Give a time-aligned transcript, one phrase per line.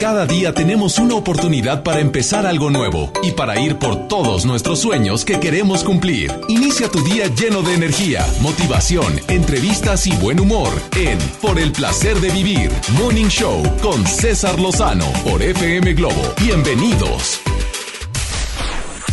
[0.00, 4.78] Cada día tenemos una oportunidad para empezar algo nuevo y para ir por todos nuestros
[4.78, 6.32] sueños que queremos cumplir.
[6.48, 12.18] Inicia tu día lleno de energía, motivación, entrevistas y buen humor en Por el placer
[12.18, 16.22] de vivir, Morning Show con César Lozano por FM Globo.
[16.42, 17.38] Bienvenidos.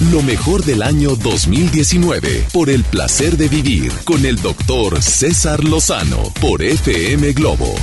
[0.10, 6.32] Lo mejor del año 2019 por el placer de vivir con el doctor César Lozano
[6.40, 7.76] por FM Globo.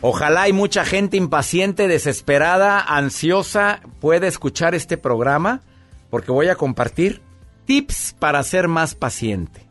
[0.00, 5.62] Ojalá hay mucha gente impaciente, desesperada, ansiosa pueda escuchar este programa
[6.08, 7.20] porque voy a compartir
[7.64, 9.66] tips para ser más paciente.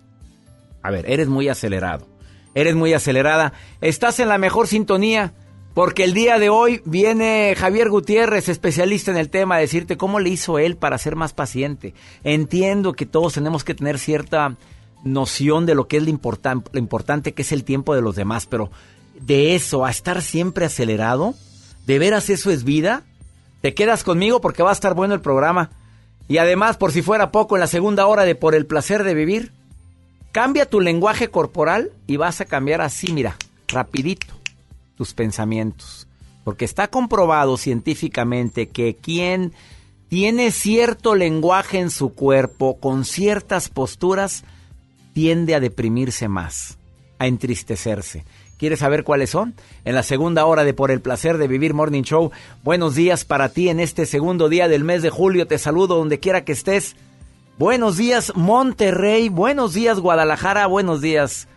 [0.82, 2.08] A ver, eres muy acelerado,
[2.56, 5.34] eres muy acelerada, estás en la mejor sintonía
[5.74, 10.20] porque el día de hoy viene Javier Gutiérrez, especialista en el tema, a decirte cómo
[10.20, 11.94] le hizo él para ser más paciente.
[12.24, 14.58] Entiendo que todos tenemos que tener cierta
[15.04, 16.20] noción de lo que es lo,
[16.72, 18.72] lo importante que es el tiempo de los demás, pero
[19.20, 21.36] de eso a estar siempre acelerado?
[21.86, 23.04] ¿De veras eso es vida?
[23.62, 25.72] Te quedas conmigo porque va a estar bueno el programa.
[26.28, 29.14] Y además, por si fuera poco, en la segunda hora de Por el placer de
[29.14, 29.52] vivir,
[30.32, 34.28] cambia tu lenguaje corporal y vas a cambiar así, mira, rapidito,
[34.96, 36.08] tus pensamientos.
[36.44, 39.54] Porque está comprobado científicamente que quien
[40.10, 44.44] tiene cierto lenguaje en su cuerpo, con ciertas posturas,
[45.14, 46.78] tiende a deprimirse más,
[47.20, 48.24] a entristecerse.
[48.58, 49.54] ¿Quieres saber cuáles son?
[49.86, 52.32] En la segunda hora de Por el placer de vivir Morning Show.
[52.64, 55.48] Buenos días para ti en este segundo día del mes de julio.
[55.48, 56.96] Te saludo donde quiera que estés.
[57.58, 61.48] Buenos días Monterrey, buenos días Guadalajara, buenos días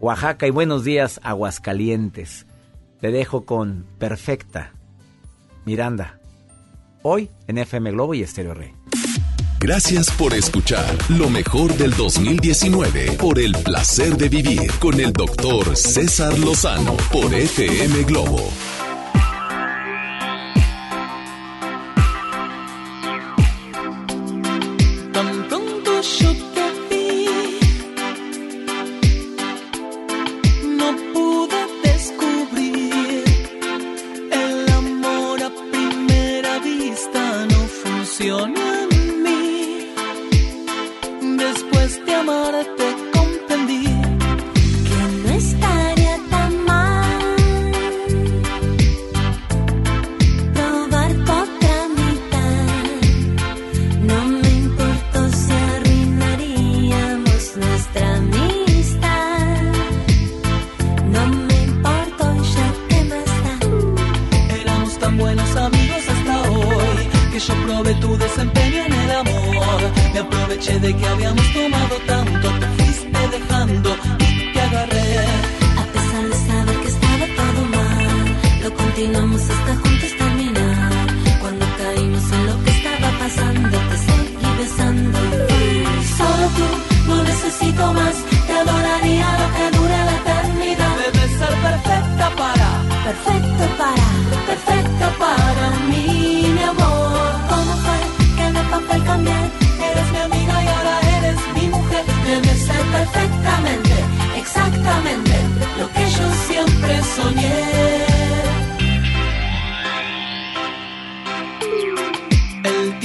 [0.00, 2.46] Oaxaca y buenos días Aguascalientes.
[3.00, 4.72] Te dejo con Perfecta
[5.66, 6.18] Miranda.
[7.02, 8.79] Hoy en FM Globo y Estéreo Rey.
[9.62, 15.76] Gracias por escuchar lo mejor del 2019 por el placer de vivir con el doctor
[15.76, 18.50] César Lozano por FM Globo.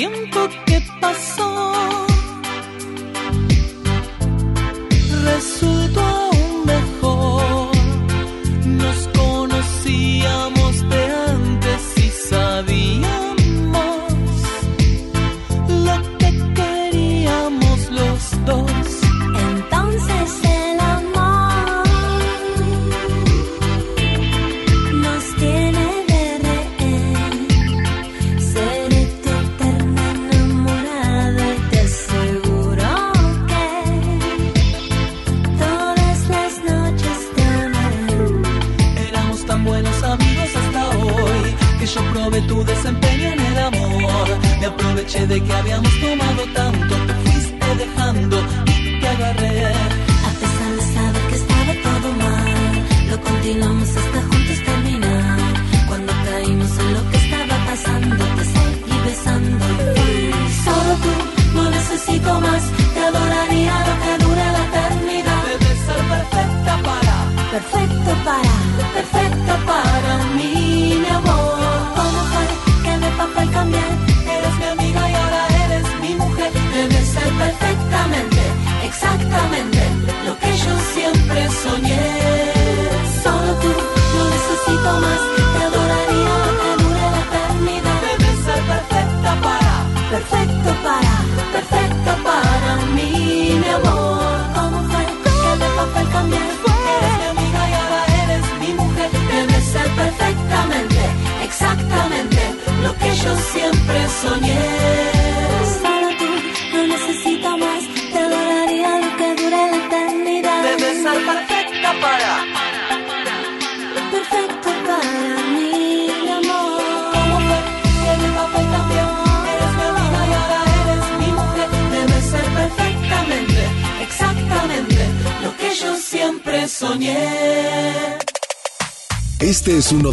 [0.10, 0.50] Perfecto para,
[1.00, 1.45] perfecto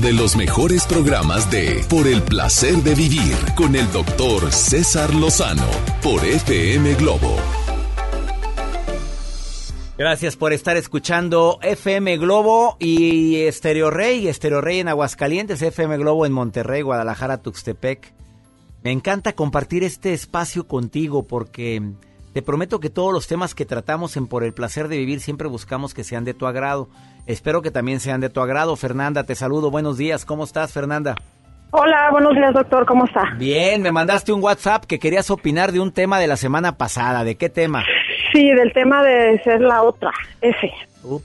[0.02, 5.68] de los mejores programas de Por el placer de vivir con el doctor César Lozano
[6.02, 7.36] por FM Globo.
[9.96, 16.26] Gracias por estar escuchando FM Globo y Estéreo Rey, Estéreo Rey en Aguascalientes, FM Globo
[16.26, 18.12] en Monterrey, Guadalajara, Tuxtepec.
[18.82, 21.80] Me encanta compartir este espacio contigo porque
[22.32, 25.48] te prometo que todos los temas que tratamos en Por el placer de vivir siempre
[25.48, 26.88] buscamos que sean de tu agrado.
[27.26, 28.74] Espero que también sean de tu agrado.
[28.76, 29.70] Fernanda, te saludo.
[29.70, 30.24] Buenos días.
[30.24, 31.14] ¿Cómo estás, Fernanda?
[31.70, 32.84] Hola, buenos días, doctor.
[32.84, 33.34] ¿Cómo está?
[33.38, 37.24] Bien, me mandaste un WhatsApp que querías opinar de un tema de la semana pasada.
[37.24, 37.84] ¿De qué tema?
[38.32, 40.70] Sí, del tema de ser la otra, ese.
[41.02, 41.22] Up.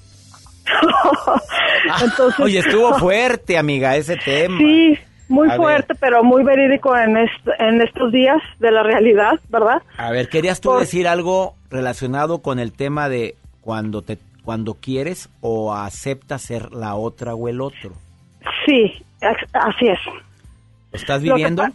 [2.03, 4.57] Entonces, Oye, estuvo fuerte, amiga, ese tema.
[4.57, 4.97] Sí,
[5.29, 5.57] muy A ver.
[5.57, 9.81] fuerte, pero muy verídico en, est- en estos días de la realidad, ¿verdad?
[9.97, 14.75] A ver, ¿querías tú Por- decir algo relacionado con el tema de cuando te cuando
[14.75, 17.91] quieres o aceptas ser la otra o el otro?
[18.65, 18.93] Sí,
[19.51, 19.99] así es.
[20.05, 20.13] ¿Lo
[20.97, 21.65] estás Lo que viviendo?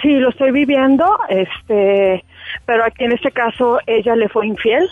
[0.00, 2.24] Sí, lo estoy viviendo, este,
[2.64, 4.88] pero aquí en este caso ella le fue infiel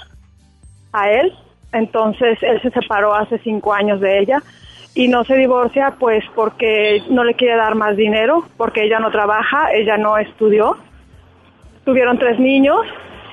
[0.93, 1.33] a él,
[1.73, 4.43] entonces él se separó hace cinco años de ella
[4.97, 9.11] y no se divorcia pues porque no le quiere dar más dinero, porque ella no
[9.11, 10.79] trabaja, ella no estudió,
[11.85, 12.79] tuvieron tres niños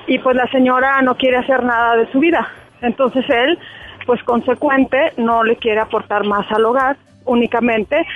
[0.06, 2.46] y pues la señora no quiere hacer nada de su vida,
[2.82, 3.58] entonces él
[4.04, 8.06] pues consecuente no le quiere aportar más al hogar, únicamente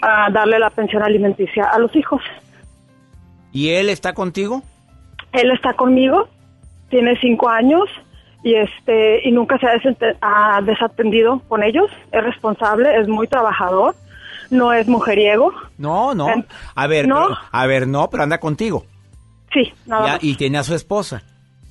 [0.00, 2.22] a darle la pensión alimenticia a los hijos.
[3.52, 4.62] ¿Y él está contigo?
[5.32, 6.28] Él está conmigo,
[6.88, 7.90] tiene cinco años
[8.46, 9.66] y este y nunca se
[10.20, 11.90] ha, desatendido con ellos.
[12.12, 13.96] Es responsable, es muy trabajador,
[14.50, 15.52] no es mujeriego.
[15.78, 16.28] No, no.
[16.76, 17.24] A ver, ¿No?
[17.26, 18.84] pero- a ver, no, pero anda contigo.
[19.52, 20.24] Sí, nada Ya, más.
[20.24, 21.24] y tiene a su esposa.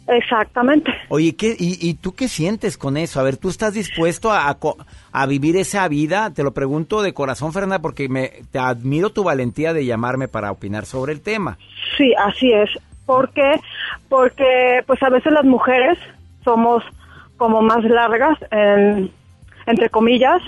[0.07, 0.91] Exactamente.
[1.07, 3.21] Oye, ¿qué, y, y tú qué sientes con eso?
[3.21, 4.57] A ver, ¿tú estás dispuesto a, a
[5.13, 6.31] a vivir esa vida?
[6.33, 10.51] Te lo pregunto de corazón, Fernanda, porque me, te admiro tu valentía de llamarme para
[10.51, 11.57] opinar sobre el tema.
[11.97, 12.69] Sí, así es.
[13.05, 13.59] ¿Por qué?
[14.09, 15.97] Porque pues a veces las mujeres
[16.45, 16.81] somos
[17.35, 19.11] como más largas, en-
[19.65, 20.41] entre comillas,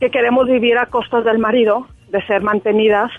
[0.00, 3.10] que queremos vivir a costas del marido, de ser mantenidas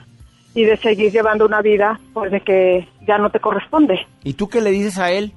[0.56, 4.08] y de seguir llevando una vida pues de que ya no te corresponde.
[4.24, 5.32] ¿Y tú qué le dices a él?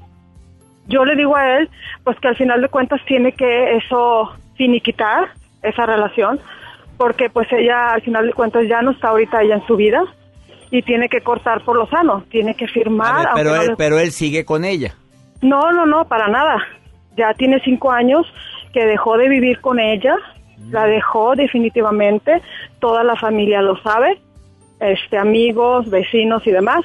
[0.88, 1.69] Yo le digo a él
[2.05, 5.29] pues que al final de cuentas tiene que eso finiquitar
[5.62, 6.39] esa relación
[6.97, 10.03] porque pues ella al final de cuentas ya no está ahorita ella en su vida
[10.71, 13.17] y tiene que cortar por lo sano, tiene que firmar.
[13.17, 14.94] ver, pero, no él, le- pero él sigue con ella.
[15.43, 16.56] no, no, no, para nada.
[17.17, 18.27] Ya tiene cinco años
[18.73, 20.17] que dejó de vivir con ella,
[20.70, 22.43] la dejó definitivamente,
[22.79, 24.20] toda la familia lo sabe,
[24.81, 26.85] este, amigos, vecinos y demás.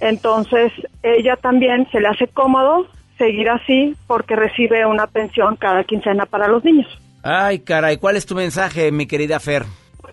[0.00, 2.86] Entonces, ella también se le hace cómodo
[3.18, 6.86] seguir así porque recibe una pensión cada quincena para los niños.
[7.22, 9.62] Ay, caray, ¿cuál es tu mensaje, mi querida Fer?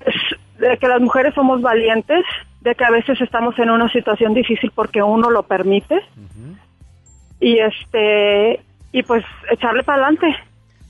[0.06, 0.16] Es
[0.60, 2.24] de que las mujeres somos valientes,
[2.62, 6.00] de que a veces estamos en una situación difícil porque uno lo permite.
[7.40, 10.28] Y este y pues echarle para adelante.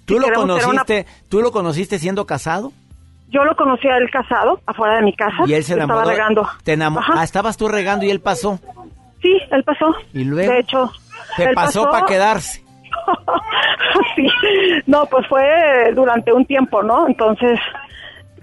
[0.06, 2.72] ¿Tú Si lo ser una- conociste, tú lo conociste siendo casado?
[3.30, 5.44] Yo lo conocí a él casado, afuera de mi casa.
[5.46, 6.00] Y él se enamoró.
[6.02, 6.50] Estaba regando.
[6.64, 7.14] Te enamo- Ajá.
[7.18, 8.60] Ah, estabas tú regando y él pasó.
[9.22, 9.96] Sí, él pasó.
[10.14, 10.52] ¿Y luego?
[10.52, 10.92] De hecho.
[11.38, 12.62] Se él pasó para quedarse.
[14.16, 14.28] sí.
[14.86, 17.08] No, pues fue durante un tiempo, ¿no?
[17.08, 17.60] Entonces,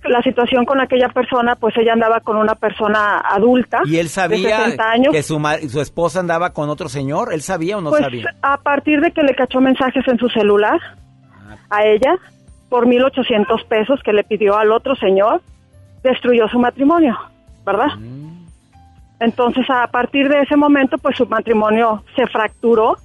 [0.09, 3.81] la situación con aquella persona, pues ella andaba con una persona adulta.
[3.85, 5.13] ¿Y él De sabía 60 años.
[5.13, 7.33] que su, su esposa andaba con otro señor?
[7.33, 8.35] ¿Él sabía o no pues sabía?
[8.43, 10.79] a partir de que le cachó mensajes en su celular
[11.71, 12.15] a ella
[12.69, 15.41] por 1.800 pesos que le pidió al otro señor,
[16.03, 17.17] destruyó su matrimonio,
[17.65, 17.97] ¿verdad?
[17.99, 18.47] Mm.
[19.21, 22.97] Entonces a partir de ese momento pues su matrimonio se fracturó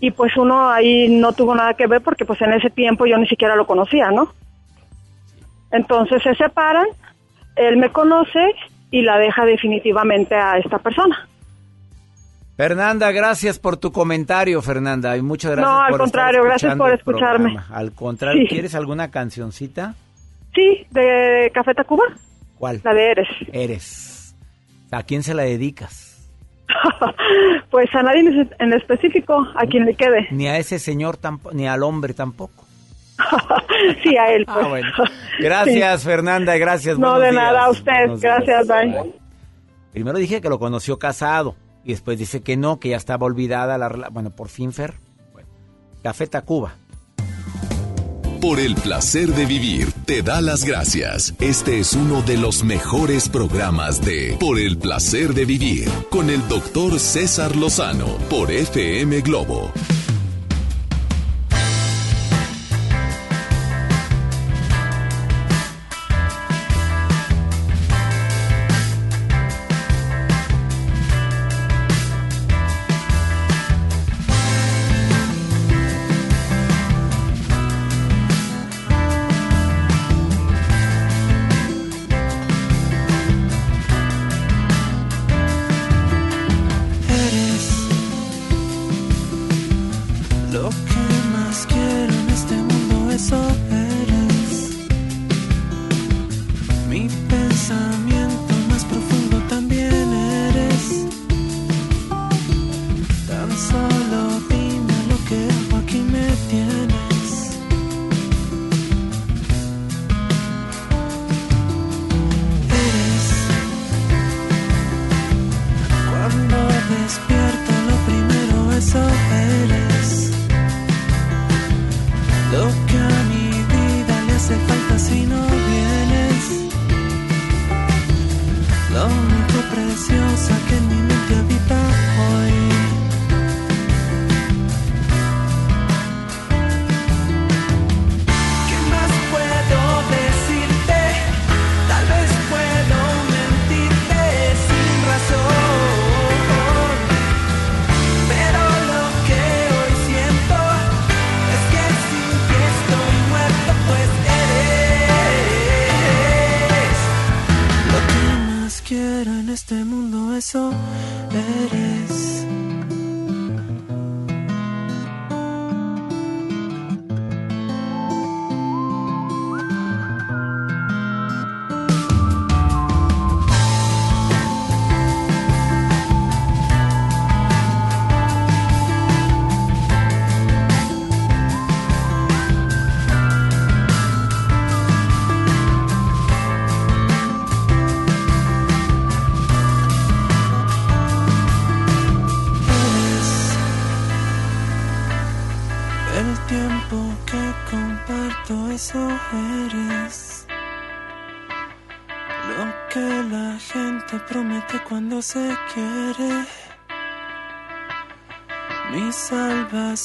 [0.00, 3.16] y pues uno ahí no tuvo nada que ver porque pues en ese tiempo yo
[3.18, 4.32] ni siquiera lo conocía, ¿no?
[5.72, 6.86] Entonces se separan,
[7.56, 8.40] él me conoce
[8.90, 11.28] y la deja definitivamente a esta persona.
[12.56, 15.16] Fernanda, gracias por tu comentario, Fernanda.
[15.16, 17.56] Y muchas gracias No, al por contrario, estar gracias por escucharme.
[17.72, 18.48] Al contrario, Sí.
[18.48, 19.94] ¿quieres alguna cancioncita?
[20.54, 22.04] Sí, de Café Tacuba,
[22.58, 22.80] ¿Cuál?
[22.84, 23.28] la de Eres.
[23.52, 24.36] Eres.
[24.90, 26.28] ¿A quién se la dedicas?
[27.70, 30.28] pues a nadie en- en específico, a quien le quede.
[30.30, 32.61] Ni a ese señor tampoco, ni al hombre tampoco.
[34.02, 34.44] sí, a él.
[34.44, 34.58] Pues.
[34.60, 34.88] Ah, bueno.
[35.38, 36.98] Gracias, Fernanda, gracias.
[36.98, 37.42] No, de días.
[37.42, 37.92] nada, a usted.
[37.92, 38.20] Buenos.
[38.20, 39.14] Gracias, bye.
[39.92, 41.56] Primero dije que lo conoció casado.
[41.84, 44.14] Y después dice que no, que ya estaba olvidada la relación.
[44.14, 44.94] Bueno, por fin, Fer.
[45.32, 45.48] Bueno,
[46.02, 46.74] Café Tacuba.
[48.40, 51.32] Por el placer de vivir, te da las gracias.
[51.40, 56.46] Este es uno de los mejores programas de Por el placer de vivir con el
[56.48, 59.72] doctor César Lozano por FM Globo.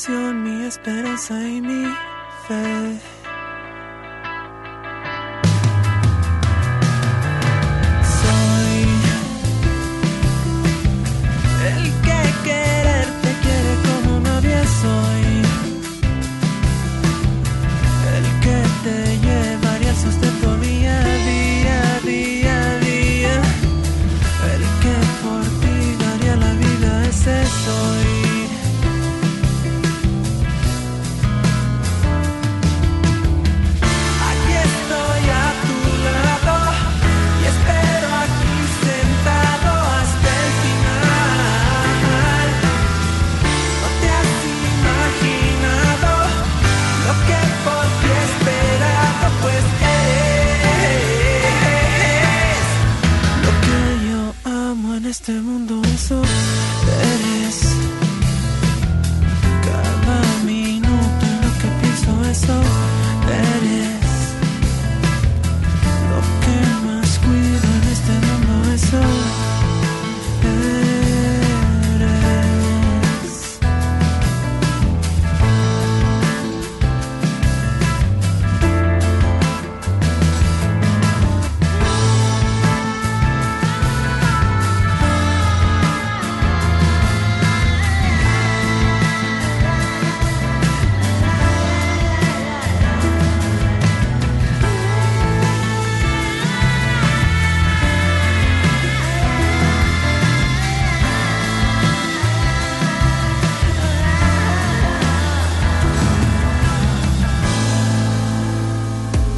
[0.08, 2.07] Salvación, mi esperanza y mi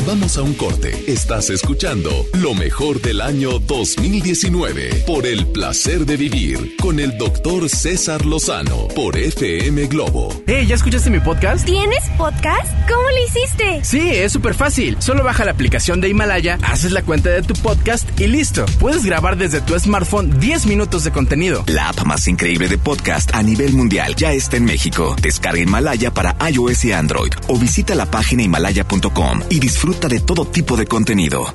[0.09, 1.03] Vamos a un corte.
[1.05, 7.69] Estás escuchando lo mejor del año 2019 por el placer de vivir con el doctor
[7.69, 10.33] César Lozano por FM Globo.
[10.47, 11.63] Hey, ¿ya escuchaste mi podcast?
[11.63, 12.65] ¿Tienes podcast?
[12.89, 13.81] ¿Cómo lo hiciste?
[13.83, 14.97] Sí, es súper fácil.
[14.99, 18.65] Solo baja la aplicación de Himalaya, haces la cuenta de tu podcast y listo.
[18.79, 21.63] Puedes grabar desde tu smartphone 10 minutos de contenido.
[21.67, 25.15] La app más increíble de podcast a nivel mundial ya está en México.
[25.21, 30.45] Descarga Himalaya para iOS y Android o visita la página himalaya.com y disfruta de todo
[30.45, 31.45] tipo de contenido.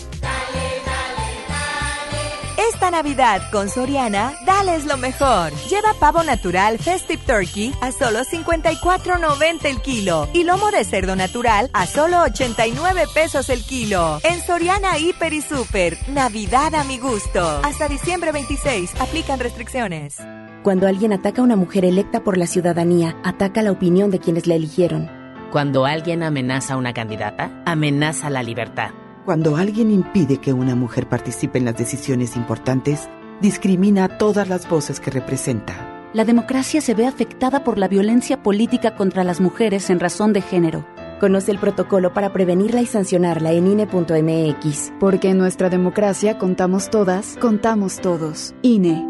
[2.74, 5.52] Esta Navidad con Soriana, dales lo mejor.
[5.68, 11.70] Lleva pavo natural Festive Turkey a solo 54.90 el kilo y lomo de cerdo natural
[11.72, 14.18] a solo 89 pesos el kilo.
[14.22, 17.60] En Soriana Hiper y Super, Navidad a mi gusto.
[17.62, 20.16] Hasta diciembre 26, aplican restricciones.
[20.62, 24.46] Cuando alguien ataca a una mujer electa por la ciudadanía, ataca la opinión de quienes
[24.46, 25.23] la eligieron.
[25.54, 28.90] Cuando alguien amenaza a una candidata, amenaza la libertad.
[29.24, 33.08] Cuando alguien impide que una mujer participe en las decisiones importantes,
[33.40, 36.10] discrimina a todas las voces que representa.
[36.12, 40.42] La democracia se ve afectada por la violencia política contra las mujeres en razón de
[40.42, 40.84] género.
[41.20, 44.92] Conoce el protocolo para prevenirla y sancionarla en INE.mx.
[44.98, 48.56] Porque en nuestra democracia contamos todas, contamos todos.
[48.62, 49.06] INE.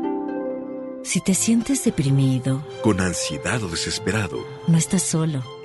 [1.04, 5.53] Si te sientes deprimido, con ansiedad o desesperado, no estás solo.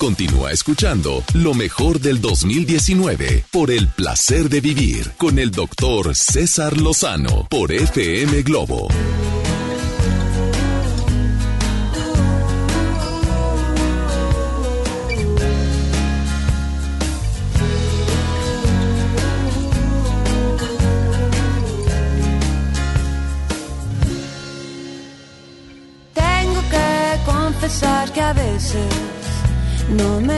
[0.00, 6.80] Continúa escuchando lo mejor del 2019 por el placer de vivir con el doctor César
[6.80, 8.88] Lozano por FM Globo.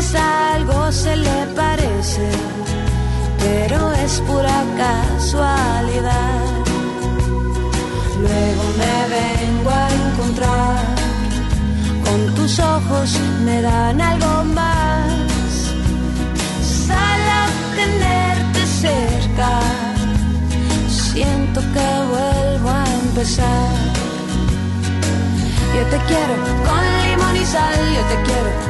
[0.00, 2.26] Veces algo se le parece,
[3.38, 6.40] pero es pura casualidad.
[8.22, 10.84] Luego me vengo a encontrar,
[12.04, 15.10] con tus ojos me dan algo más.
[16.86, 17.38] Solo
[17.76, 19.52] tenerte cerca,
[20.88, 23.74] siento que vuelvo a empezar.
[25.74, 26.34] Yo te quiero
[26.66, 28.69] con limón y sal, yo te quiero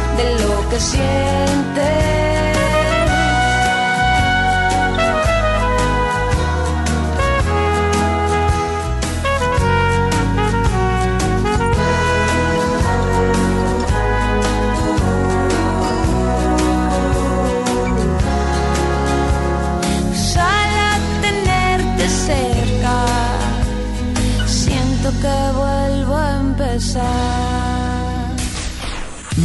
[0.17, 2.20] de lo que sientes.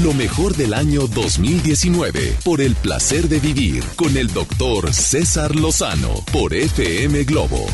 [0.07, 6.11] Lo mejor del año 2019 por el placer de vivir con el doctor César Lozano
[6.33, 7.66] por FM Globo.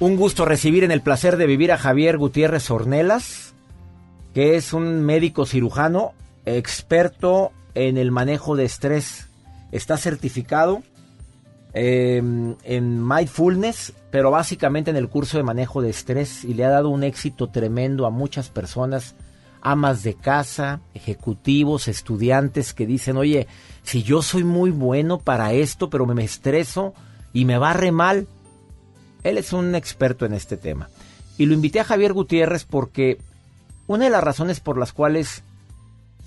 [0.00, 3.54] Un gusto recibir en el placer de vivir a Javier Gutiérrez Ornelas,
[4.34, 6.12] que es un médico cirujano
[6.44, 9.28] experto en el manejo de estrés.
[9.70, 10.82] Está certificado
[11.72, 12.16] eh,
[12.64, 16.88] en mindfulness, pero básicamente en el curso de manejo de estrés y le ha dado
[16.88, 19.14] un éxito tremendo a muchas personas,
[19.70, 23.46] amas de casa, ejecutivos, estudiantes que dicen, oye,
[23.82, 26.94] si yo soy muy bueno para esto, pero me estreso
[27.32, 28.26] y me va re mal,
[29.24, 30.88] él es un experto en este tema.
[31.36, 33.18] Y lo invité a Javier Gutiérrez porque
[33.86, 35.42] una de las razones por las cuales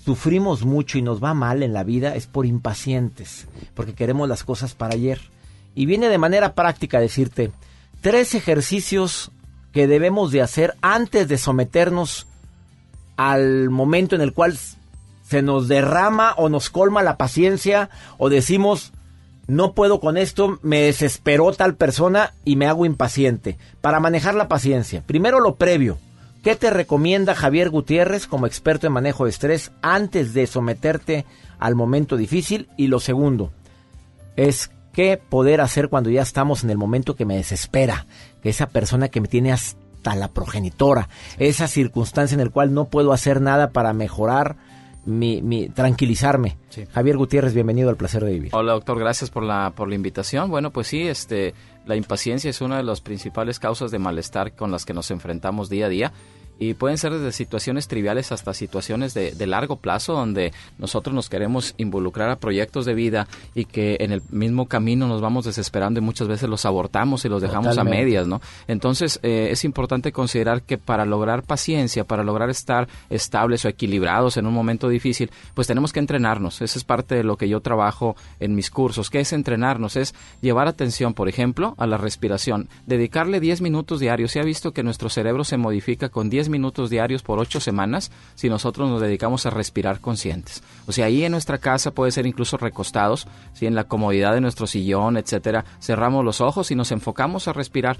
[0.04, 4.44] sufrimos mucho y nos va mal en la vida es por impacientes, porque queremos las
[4.44, 5.20] cosas para ayer.
[5.74, 7.50] Y viene de manera práctica decirte
[8.00, 9.30] tres ejercicios
[9.72, 12.26] que debemos de hacer antes de someternos
[13.16, 14.58] al momento en el cual
[15.22, 18.92] se nos derrama o nos colma la paciencia o decimos
[19.46, 23.58] no puedo con esto, me desesperó tal persona y me hago impaciente.
[23.80, 25.98] Para manejar la paciencia, primero lo previo.
[26.42, 31.24] ¿Qué te recomienda Javier Gutiérrez como experto en manejo de estrés antes de someterte
[31.58, 32.68] al momento difícil?
[32.76, 33.52] Y lo segundo
[34.36, 38.06] es qué poder hacer cuando ya estamos en el momento que me desespera,
[38.42, 42.86] que esa persona que me tiene hasta la progenitora, esa circunstancia en la cual no
[42.86, 44.56] puedo hacer nada para mejorar
[45.04, 46.56] mi, mi tranquilizarme.
[46.92, 48.50] Javier Gutiérrez, bienvenido al placer de vivir.
[48.54, 50.50] Hola doctor, gracias por la, por la invitación.
[50.50, 51.54] Bueno, pues sí, este,
[51.86, 55.68] la impaciencia es una de las principales causas de malestar con las que nos enfrentamos
[55.68, 56.12] día a día
[56.62, 61.28] y pueden ser desde situaciones triviales hasta situaciones de, de, largo plazo donde nosotros nos
[61.28, 65.98] queremos involucrar a proyectos de vida y que en el mismo camino nos vamos desesperando
[65.98, 67.98] y muchas veces los abortamos y los dejamos Totalmente.
[67.98, 68.40] a medias, ¿no?
[68.68, 74.36] Entonces eh, es importante considerar que para lograr paciencia, para lograr estar estables o equilibrados
[74.36, 76.62] en un momento difícil, pues tenemos que entrenarnos.
[76.62, 79.10] Esa es parte de lo que yo trabajo en mis cursos.
[79.10, 79.96] ¿Qué es entrenarnos?
[79.96, 84.30] Es llevar atención, por ejemplo, a la respiración, dedicarle 10 minutos diarios.
[84.30, 88.12] Se ha visto que nuestro cerebro se modifica con 10 minutos diarios por ocho semanas
[88.36, 90.62] si nosotros nos dedicamos a respirar conscientes.
[90.86, 94.40] O sea, ahí en nuestra casa puede ser incluso recostados, si en la comodidad de
[94.40, 97.96] nuestro sillón, etcétera, cerramos los ojos y nos enfocamos a respirar.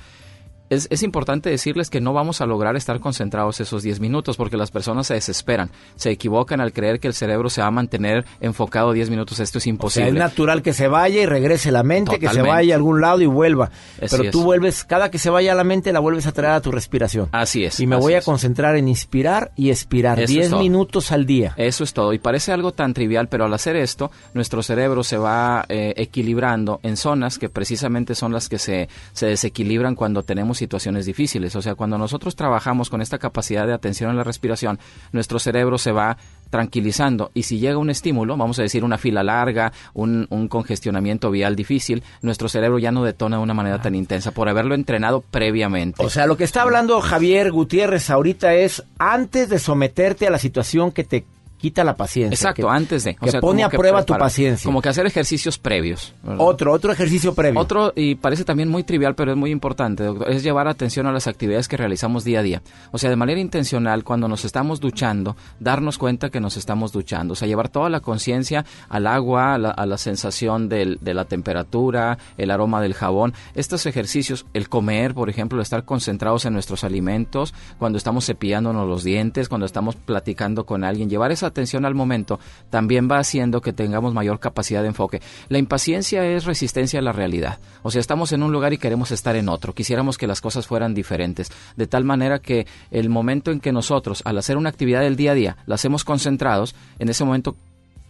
[0.72, 4.56] Es, es, importante decirles que no vamos a lograr estar concentrados esos 10 minutos porque
[4.56, 8.24] las personas se desesperan, se equivocan al creer que el cerebro se va a mantener
[8.40, 9.38] enfocado 10 minutos.
[9.38, 10.08] Esto es imposible.
[10.08, 12.38] O sea, es natural que se vaya y regrese la mente, Totalmente.
[12.38, 13.70] que se vaya a algún lado y vuelva.
[14.00, 14.44] Así Pero tú es.
[14.44, 17.28] vuelves, cada que se vaya a la mente, la vuelves a traer a tu respiración.
[17.32, 17.78] Así es.
[17.78, 21.52] Y me voy a concentrar en inspirar y expirar Eso 10 minutos al día.
[21.58, 22.14] Eso es todo.
[22.14, 26.80] Y parece algo tan trivial, pero al hacer esto, nuestro cerebro se va eh, equilibrando
[26.82, 31.56] en zonas que precisamente son las que se, se desequilibran cuando tenemos situaciones difíciles.
[31.56, 34.78] O sea, cuando nosotros trabajamos con esta capacidad de atención a la respiración,
[35.10, 36.16] nuestro cerebro se va
[36.50, 41.30] tranquilizando y si llega un estímulo, vamos a decir una fila larga, un, un, congestionamiento
[41.30, 45.22] vial difícil, nuestro cerebro ya no detona de una manera tan intensa por haberlo entrenado
[45.22, 46.04] previamente.
[46.04, 50.38] O sea, lo que está hablando Javier Gutiérrez ahorita es antes de someterte a la
[50.38, 51.24] situación que te
[51.62, 52.34] quita la paciencia.
[52.34, 53.16] Exacto, que, antes de.
[53.20, 54.66] O que sea, pone a prueba prepara, tu paciencia.
[54.66, 56.12] Como que hacer ejercicios previos.
[56.24, 56.44] ¿verdad?
[56.44, 57.60] Otro, otro ejercicio previo.
[57.60, 61.12] Otro, y parece también muy trivial, pero es muy importante, doctor, es llevar atención a
[61.12, 62.62] las actividades que realizamos día a día.
[62.90, 67.34] O sea, de manera intencional, cuando nos estamos duchando, darnos cuenta que nos estamos duchando.
[67.34, 71.14] O sea, llevar toda la conciencia al agua, a la, a la sensación del, de
[71.14, 73.34] la temperatura, el aroma del jabón.
[73.54, 79.04] Estos ejercicios, el comer, por ejemplo, estar concentrados en nuestros alimentos, cuando estamos cepillándonos los
[79.04, 83.72] dientes, cuando estamos platicando con alguien, llevar esa atención al momento también va haciendo que
[83.72, 85.22] tengamos mayor capacidad de enfoque.
[85.48, 87.58] La impaciencia es resistencia a la realidad.
[87.82, 89.74] O sea, estamos en un lugar y queremos estar en otro.
[89.74, 91.50] Quisiéramos que las cosas fueran diferentes.
[91.76, 95.32] De tal manera que el momento en que nosotros, al hacer una actividad del día
[95.32, 97.56] a día, la hacemos concentrados, en ese momento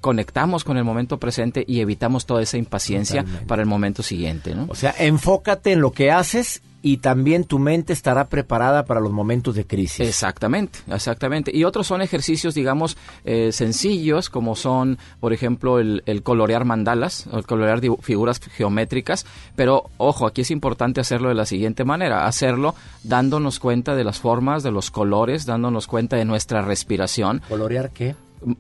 [0.00, 4.66] conectamos con el momento presente y evitamos toda esa impaciencia para el momento siguiente, ¿no?
[4.68, 9.12] O sea, enfócate en lo que haces y también tu mente estará preparada para los
[9.12, 10.06] momentos de crisis.
[10.06, 11.50] Exactamente, exactamente.
[11.54, 17.26] Y otros son ejercicios, digamos, eh, sencillos, como son, por ejemplo, el, el colorear mandalas,
[17.30, 19.24] o el colorear figuras geométricas.
[19.54, 24.18] Pero, ojo, aquí es importante hacerlo de la siguiente manera, hacerlo dándonos cuenta de las
[24.18, 27.42] formas, de los colores, dándonos cuenta de nuestra respiración.
[27.48, 28.16] ¿Colorear qué?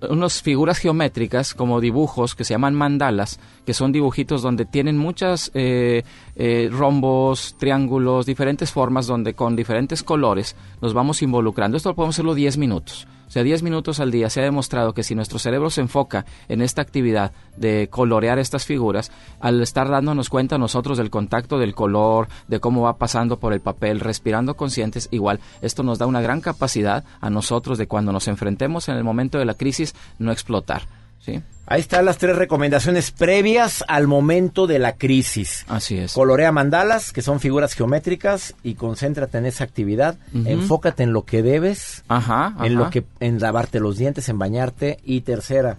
[0.08, 5.50] Unas figuras geométricas como dibujos que se llaman mandalas, que son dibujitos donde tienen muchas
[5.54, 6.04] eh,
[6.36, 11.76] eh, rombos, triángulos, diferentes formas donde con diferentes colores nos vamos involucrando.
[11.76, 13.06] Esto lo podemos hacerlo 10 minutos.
[13.32, 16.60] Sea, 10 minutos al día se ha demostrado que si nuestro cerebro se enfoca en
[16.60, 22.28] esta actividad de colorear estas figuras, al estar dándonos cuenta nosotros del contacto del color,
[22.48, 26.42] de cómo va pasando por el papel, respirando conscientes, igual esto nos da una gran
[26.42, 30.82] capacidad a nosotros de cuando nos enfrentemos en el momento de la crisis no explotar.
[31.24, 31.40] ¿Sí?
[31.64, 35.64] Ahí están las tres recomendaciones previas al momento de la crisis.
[35.68, 36.12] Así es.
[36.12, 40.16] Colorea mandalas, que son figuras geométricas, y concéntrate en esa actividad.
[40.34, 42.90] Enfócate en lo que debes, Ajá, en lo ajá.
[42.90, 44.98] que, en lavarte los dientes, en bañarte.
[45.04, 45.78] Y tercera,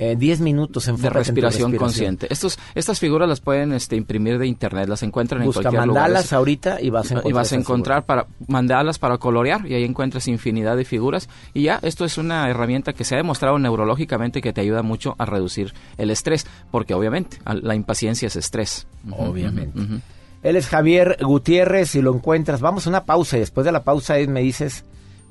[0.00, 1.76] eh, 10 minutos de en tu respiración, respiración.
[1.76, 2.26] consciente.
[2.30, 6.04] Estos, estas figuras las pueden este, imprimir de internet, las encuentran Busca en cualquier lugar.
[6.04, 7.30] mandalas ahorita y vas a encontrar.
[7.30, 11.62] y vas a encontrar para mandalas para colorear y ahí encuentras infinidad de figuras y
[11.62, 15.26] ya esto es una herramienta que se ha demostrado neurológicamente que te ayuda mucho a
[15.26, 19.80] reducir el estrés porque obviamente la impaciencia es estrés Obviamente.
[20.42, 22.60] Él es Javier Gutiérrez y lo encuentras.
[22.60, 24.84] Vamos a una pausa y después de la pausa me dices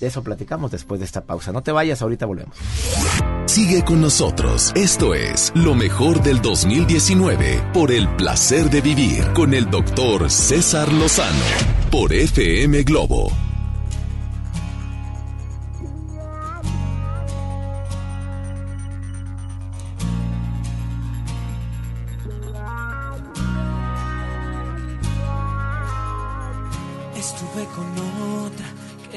[0.02, 1.52] De eso platicamos después de esta pausa.
[1.52, 2.58] No te vayas, ahorita volvemos.
[3.46, 4.72] Sigue con nosotros.
[4.76, 10.92] Esto es lo mejor del 2019 por el placer de vivir con el doctor César
[10.92, 11.46] Lozano
[11.92, 13.51] por FM Globo.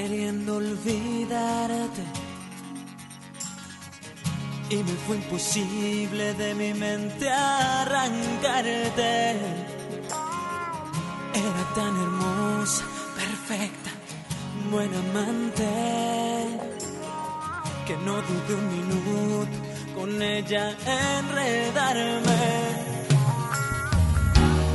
[0.06, 2.02] Queriendo olvidarte
[4.68, 8.90] y me fue imposible de mi mente arrancarte.
[11.32, 12.84] Era tan hermosa,
[13.16, 13.90] perfecta,
[14.70, 15.68] buena amante
[17.86, 19.56] que no dudé un minuto
[19.94, 20.76] con ella
[21.18, 22.42] enredarme.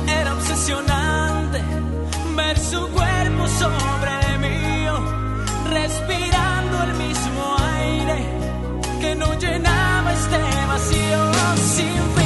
[0.08, 1.60] Era obsesionante
[2.36, 4.69] ver su cuerpo sobre mío,
[5.70, 8.18] respirando el mismo aire
[9.00, 12.19] que no llenaba este vacío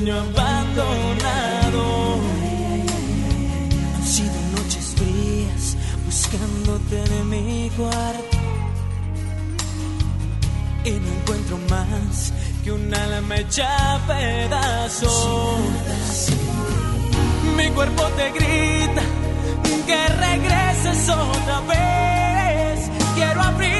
[0.00, 1.82] niño abandonado.
[3.96, 8.38] Han sido noches frías buscándote en mi cuarto.
[10.84, 12.32] Y no encuentro más
[12.64, 15.58] que un alma hecha pedazos.
[17.56, 19.02] Mi cuerpo te grita
[19.86, 22.90] que regreses otra vez.
[23.14, 23.79] Quiero abrigarme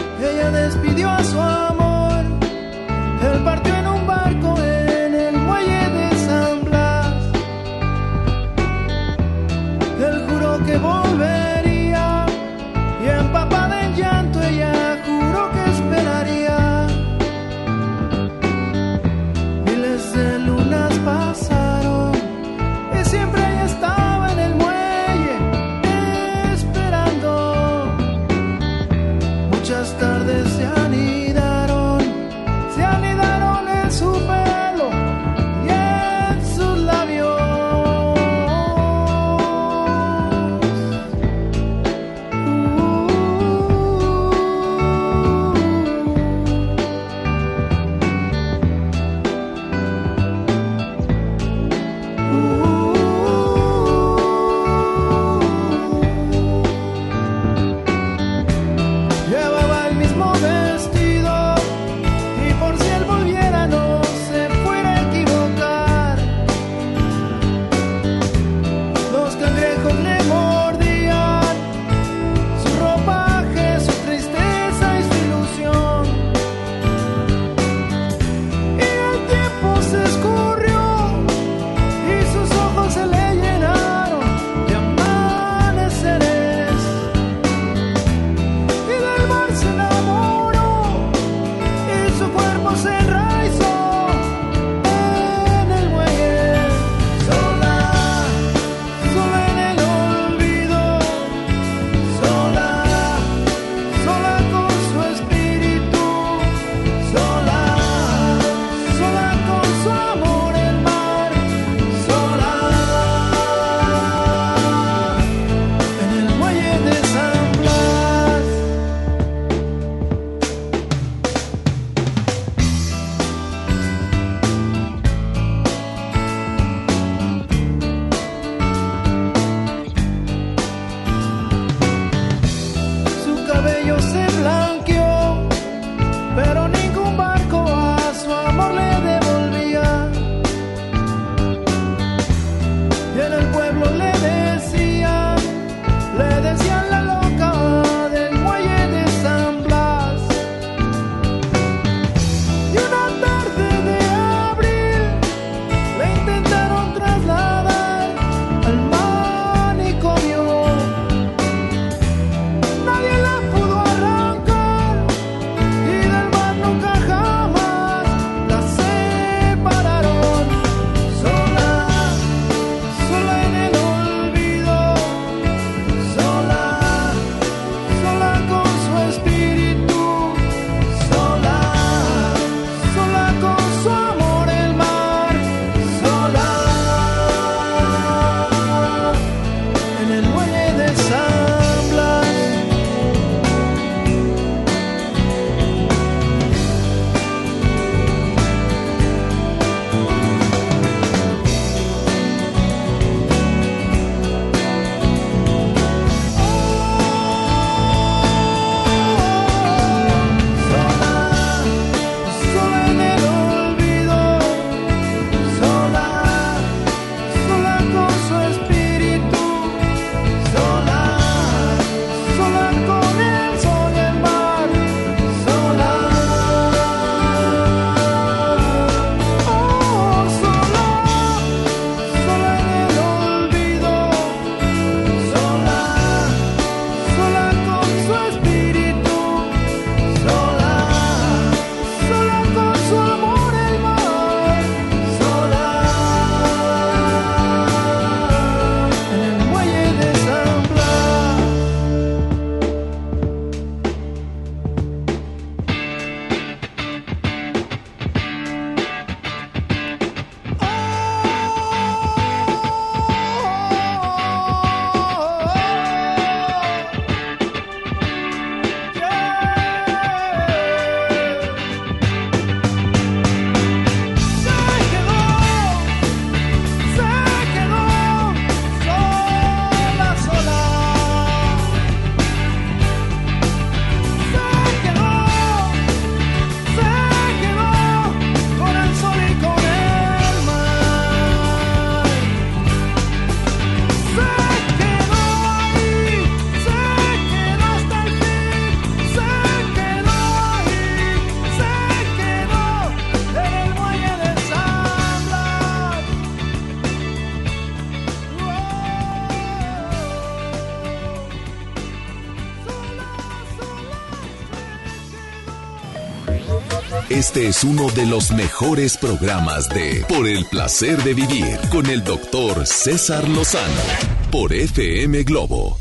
[317.21, 322.03] Este es uno de los mejores programas de Por el placer de vivir con el
[322.03, 323.83] doctor César Lozano
[324.31, 325.77] por FM Globo.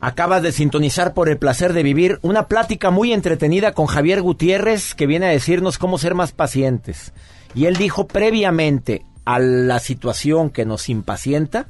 [0.00, 4.96] Acabas de sintonizar por el placer de vivir una plática muy entretenida con Javier Gutiérrez
[4.96, 7.12] que viene a decirnos cómo ser más pacientes.
[7.54, 11.68] Y él dijo previamente a la situación que nos impacienta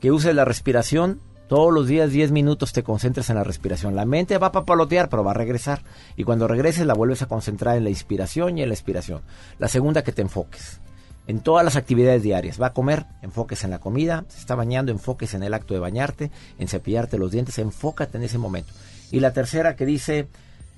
[0.00, 3.96] que uses la respiración todos los días 10 minutos te concentras en la respiración.
[3.96, 5.82] La mente va a papalotear, pero va a regresar.
[6.14, 9.22] Y cuando regreses la vuelves a concentrar en la inspiración y en la expiración.
[9.58, 10.80] La segunda, que te enfoques.
[11.26, 12.60] En todas las actividades diarias.
[12.60, 14.24] Va a comer, enfoques en la comida.
[14.28, 17.58] Se está bañando, enfoques en el acto de bañarte, en cepillarte los dientes.
[17.58, 18.72] Enfócate en ese momento.
[19.10, 20.28] Y la tercera que dice...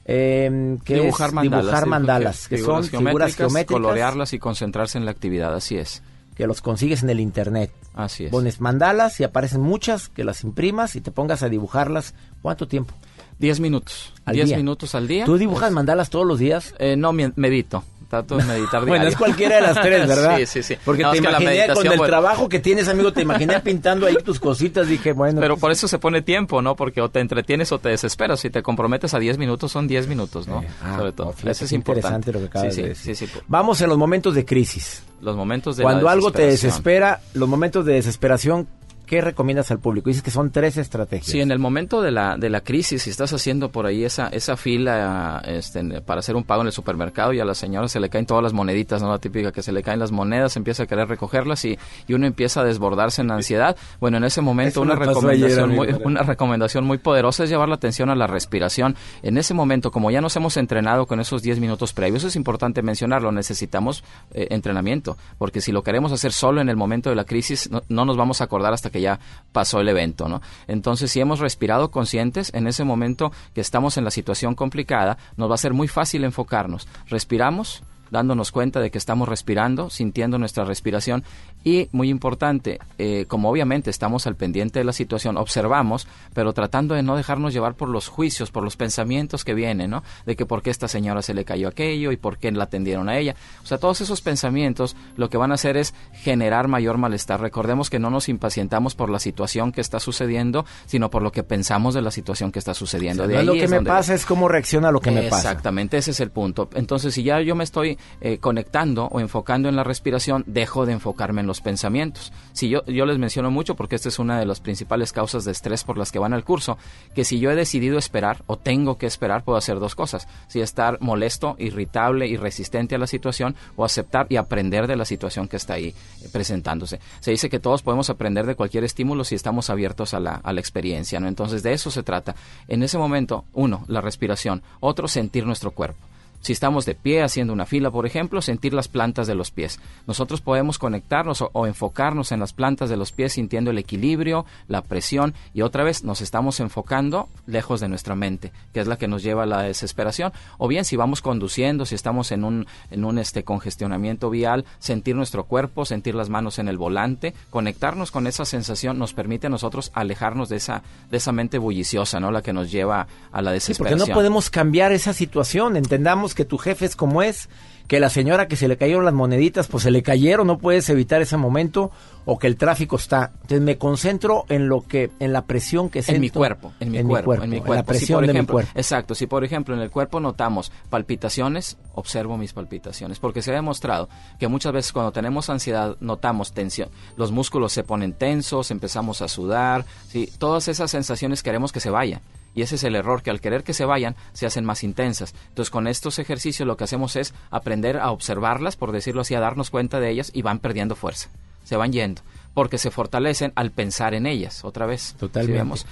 [0.05, 5.05] eh, que dibujar es mandalas, dibujar mandalas, que son figuras geométricas colorearlas y concentrarse en
[5.05, 6.03] la actividad, así es.
[6.41, 7.71] Que los consigues en el internet.
[7.93, 8.31] Así es.
[8.31, 12.15] Pones mandalas y aparecen muchas, que las imprimas y te pongas a dibujarlas.
[12.41, 12.95] ¿Cuánto tiempo?
[13.41, 14.15] 10 minutos.
[14.25, 14.57] Al 10 día.
[14.57, 15.27] minutos al día.
[15.27, 16.75] ¿Tú dibujas mandalas todos los días?
[16.79, 17.85] Eh, no, mi- medito.
[18.11, 20.37] Trato de meditar Bueno, es cualquiera de las tres, ¿verdad?
[20.39, 20.77] sí, sí, sí.
[20.85, 24.17] Porque No, te imaginé con el bueno, trabajo que tienes, amigo, te imaginé pintando ahí
[24.25, 24.89] tus cositas.
[24.89, 25.41] Dije, bueno.
[25.41, 26.75] Pero por eso se pone tiempo, ¿no?
[26.75, 28.41] Porque o te entretienes o te desesperas.
[28.41, 30.65] Si te comprometes a 10 minutos, son 10 minutos, ¿no?
[30.83, 31.27] ah, Sobre todo.
[31.29, 32.09] no, fíjate eso es importante.
[32.29, 33.17] interesante lo que acabas sí, de decir.
[33.17, 35.05] sí, sí, por- Vamos en los momentos de crisis.
[35.21, 38.67] Los momentos de Cuando la algo te desespera, los momentos de desesperación,
[39.11, 40.09] ¿qué recomiendas al público?
[40.09, 41.27] Dices que son tres estrategias.
[41.27, 44.29] Sí, en el momento de la, de la crisis, si estás haciendo por ahí esa,
[44.29, 47.99] esa fila este, para hacer un pago en el supermercado y a la señora se
[47.99, 49.11] le caen todas las moneditas, ¿no?
[49.11, 52.25] La típica que se le caen las monedas, empieza a querer recogerlas y, y uno
[52.25, 53.77] empieza a desbordarse en ansiedad.
[53.99, 57.75] Bueno, en ese momento una recomendación, ayer, muy, una recomendación muy poderosa es llevar la
[57.75, 58.95] atención a la respiración.
[59.23, 62.81] En ese momento, como ya nos hemos entrenado con esos 10 minutos previos, es importante
[62.81, 67.25] mencionarlo, necesitamos eh, entrenamiento, porque si lo queremos hacer solo en el momento de la
[67.25, 69.21] crisis, no, no nos vamos a acordar hasta que ya
[69.53, 70.41] pasó el evento, ¿no?
[70.67, 75.51] Entonces, si hemos respirado conscientes, en ese momento que estamos en la situación complicada, nos
[75.51, 76.87] va a ser muy fácil enfocarnos.
[77.09, 81.25] Respiramos, dándonos cuenta de que estamos respirando, sintiendo nuestra respiración
[81.63, 86.95] y, muy importante, eh, como obviamente estamos al pendiente de la situación, observamos, pero tratando
[86.95, 90.03] de no dejarnos llevar por los juicios, por los pensamientos que vienen, ¿no?
[90.25, 93.09] De que por qué esta señora se le cayó aquello y por qué la atendieron
[93.09, 93.37] a ella.
[93.63, 97.41] O sea, todos esos pensamientos lo que van a hacer es generar mayor malestar.
[97.41, 101.43] Recordemos que no nos impacientamos por la situación que está sucediendo, sino por lo que
[101.43, 103.27] pensamos de la situación que está sucediendo.
[103.27, 105.23] De no es lo ahí que me pasa, es cómo reacciona a lo que me
[105.25, 105.51] pasa.
[105.51, 106.71] Exactamente, ese es el punto.
[106.75, 110.93] Entonces, si ya yo me estoy eh, conectando o enfocando en la respiración, dejo de
[110.95, 112.33] enfocarme en los pensamientos.
[112.53, 115.51] Si yo, yo les menciono mucho, porque esta es una de las principales causas de
[115.51, 116.79] estrés por las que van al curso,
[117.13, 120.29] que si yo he decidido esperar o tengo que esperar, puedo hacer dos cosas.
[120.47, 125.05] Si estar molesto, irritable y resistente a la situación, o aceptar y aprender de la
[125.05, 127.01] situación que está ahí eh, presentándose.
[127.19, 130.53] Se dice que todos podemos aprender de cualquier estímulo si estamos abiertos a la, a
[130.53, 131.27] la experiencia, ¿no?
[131.27, 132.37] Entonces, de eso se trata.
[132.69, 136.10] En ese momento, uno, la respiración, otro, sentir nuestro cuerpo.
[136.41, 139.79] Si estamos de pie haciendo una fila, por ejemplo, sentir las plantas de los pies.
[140.07, 144.47] Nosotros podemos conectarnos o, o enfocarnos en las plantas de los pies sintiendo el equilibrio,
[144.69, 148.97] la presión y otra vez nos estamos enfocando lejos de nuestra mente, que es la
[148.97, 150.33] que nos lleva a la desesperación.
[150.59, 155.17] O bien si vamos conduciendo, si estamos en un, en un este congestionamiento vial, sentir
[155.17, 159.51] nuestro cuerpo, sentir las manos en el volante, conectarnos con esa sensación nos permite a
[159.51, 162.31] nosotros alejarnos de esa, de esa mente bulliciosa, ¿no?
[162.31, 164.09] La que nos lleva a la Sí, porque desesperación.
[164.09, 165.77] no podemos cambiar esa situación.
[165.77, 167.49] Entendamos que tu jefe es como es,
[167.91, 170.89] que la señora que se le cayeron las moneditas, pues se le cayeron, no puedes
[170.91, 171.91] evitar ese momento,
[172.25, 173.33] o que el tráfico está.
[173.35, 176.15] Entonces me concentro en lo que, en la presión que siento.
[176.15, 177.75] en mi cuerpo, en mi cuerpo, en mi cuerpo.
[177.75, 178.71] la Si, presión de mi cuerpo.
[178.77, 183.55] Exacto, si por ejemplo en el cuerpo notamos palpitaciones, observo mis palpitaciones, porque se ha
[183.55, 184.09] demostrado
[184.39, 189.27] que muchas veces cuando tenemos ansiedad notamos tensión, los músculos se ponen tensos, empezamos a
[189.27, 190.33] sudar, ¿sí?
[190.39, 192.21] todas esas sensaciones queremos que se vayan.
[192.55, 195.35] Y ese es el error, que al querer que se vayan, se hacen más intensas.
[195.49, 199.41] Entonces, con estos ejercicios lo que hacemos es aprender a observarlas, por decirlo así, a
[199.41, 201.31] darnos cuenta de ellas y van perdiendo fuerza.
[201.65, 202.23] Se van yendo,
[202.55, 205.15] porque se fortalecen al pensar en ellas, otra vez.
[205.19, 205.85] Totalmente.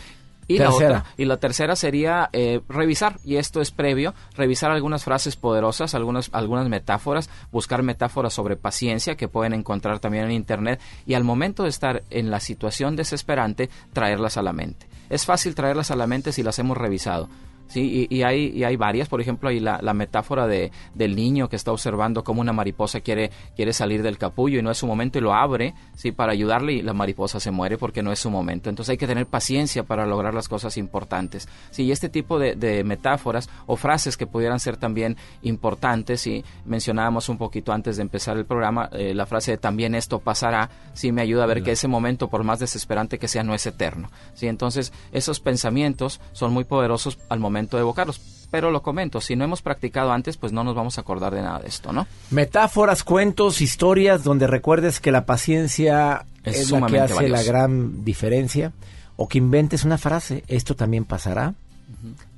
[0.51, 0.99] Y la, Tercera.
[0.99, 5.95] otra, y la tercera sería eh, revisar, y esto es previo, revisar algunas frases poderosas,
[5.95, 11.23] algunas, algunas metáforas, buscar metáforas sobre paciencia que pueden encontrar también en Internet, y al
[11.23, 14.87] momento de estar en la situación desesperante, traerlas a la mente.
[15.11, 17.29] Es fácil traerlas a la mente si las hemos revisado.
[17.69, 21.15] Sí, y, y hay, y hay varias, por ejemplo, hay la, la metáfora de, del
[21.15, 24.79] niño que está observando cómo una mariposa quiere, quiere salir del capullo y no es
[24.79, 28.11] su momento y lo abre, sí, para ayudarle y la mariposa se muere porque no
[28.11, 28.71] es su momento.
[28.71, 31.47] Entonces hay que tener paciencia para lograr las cosas importantes.
[31.71, 36.43] Sí, y este tipo de, de metáforas o frases que pudieran ser también importantes, y
[36.65, 40.71] mencionábamos un poquito antes de empezar el programa, eh, la frase de también esto pasará,
[40.95, 43.67] sí me ayuda a ver que ese momento, por más desesperante que sea, no es
[43.67, 44.11] eterno.
[44.33, 48.21] Sí, entonces esos pensamientos son muy poderosos al momento de evocarlos.
[48.51, 51.43] pero lo comento, si no hemos practicado antes, pues no nos vamos a acordar de
[51.43, 52.07] nada de esto, ¿no?
[52.31, 58.05] Metáforas, cuentos, historias donde recuerdes que la paciencia Es es, la que hace la gran
[58.05, 58.73] diferencia.
[59.17, 61.55] O que inventes una frase, esto también pasará,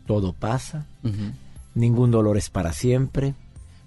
[0.07, 0.87] todo pasa,
[1.75, 3.35] ningún dolor es para siempre,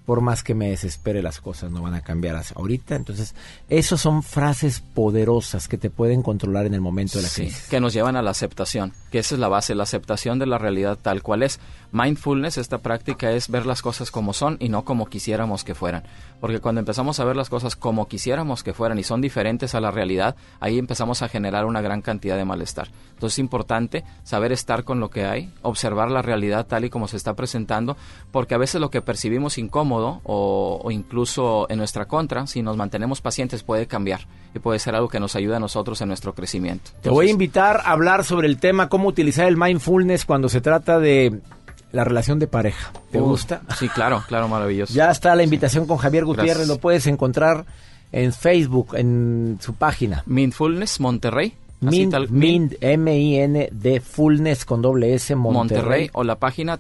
[0.06, 2.96] por más que me desespere las cosas no van a cambiar ahorita.
[2.96, 3.36] Entonces,
[3.70, 7.68] esos son frases poderosas que te pueden controlar en el momento de la Sí, crisis.
[7.70, 10.58] que nos llevan a la aceptación, que esa es la base, la aceptación de la
[10.58, 11.60] realidad tal cual es.
[11.94, 16.04] Mindfulness, esta práctica es ver las cosas como son y no como quisiéramos que fueran.
[16.42, 19.80] Porque cuando empezamos a ver las cosas como quisiéramos que fueran y son diferentes a
[19.80, 22.88] la realidad, ahí empezamos a generar una gran cantidad de malestar.
[23.12, 27.08] Entonces es importante saber estar con lo que hay, observar la realidad tal y como
[27.08, 27.96] se está presentando,
[28.32, 32.76] porque a veces lo que percibimos incómodo o, o incluso en nuestra contra, si nos
[32.76, 34.22] mantenemos pacientes, puede cambiar
[34.56, 36.90] y puede ser algo que nos ayude a nosotros en nuestro crecimiento.
[37.02, 40.60] Te voy a invitar a hablar sobre el tema cómo utilizar el mindfulness cuando se
[40.60, 41.40] trata de
[41.94, 42.92] la relación de pareja.
[43.12, 43.62] ¿Te Uh, gusta?
[43.80, 44.94] Sí, claro, claro, maravilloso.
[44.94, 46.68] Ya está la invitación con Javier Gutiérrez, Gracias.
[46.68, 47.64] lo puedes encontrar
[48.12, 50.24] en Facebook, en su página.
[50.26, 51.54] Mindfulness Monterrey.
[51.82, 55.82] Mind, tal- Mind, M-I-N-D, fullness con doble S, Monterrey.
[55.82, 56.10] Monterrey.
[56.14, 56.80] o la página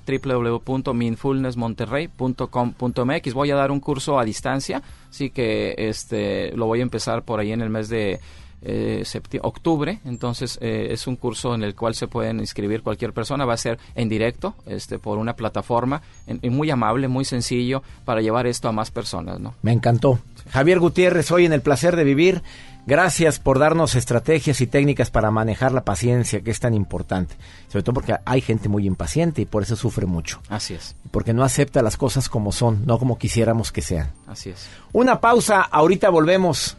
[2.03, 3.33] www.mindfulnessmonterrey.com.mx.
[3.33, 7.39] Voy a dar un curso a distancia, así que este lo voy a empezar por
[7.39, 8.19] ahí en el mes de
[8.65, 9.03] eh,
[9.41, 9.99] octubre.
[10.05, 13.45] Entonces eh, es un curso en el cual se pueden inscribir cualquier persona.
[13.45, 17.83] Va a ser en directo, este por una plataforma en- y muy amable, muy sencillo
[18.05, 19.53] para llevar esto a más personas, ¿no?
[19.61, 20.19] Me encantó.
[20.51, 22.43] Javier Gutiérrez, hoy en El Placer de Vivir,
[22.85, 27.35] gracias por darnos estrategias y técnicas para manejar la paciencia, que es tan importante.
[27.69, 30.41] Sobre todo porque hay gente muy impaciente y por eso sufre mucho.
[30.49, 34.11] Así es, Porque no acepta las cosas como son, no como quisiéramos que sean.
[34.27, 34.67] así es.
[34.91, 36.77] Una pausa, ahorita volvemos.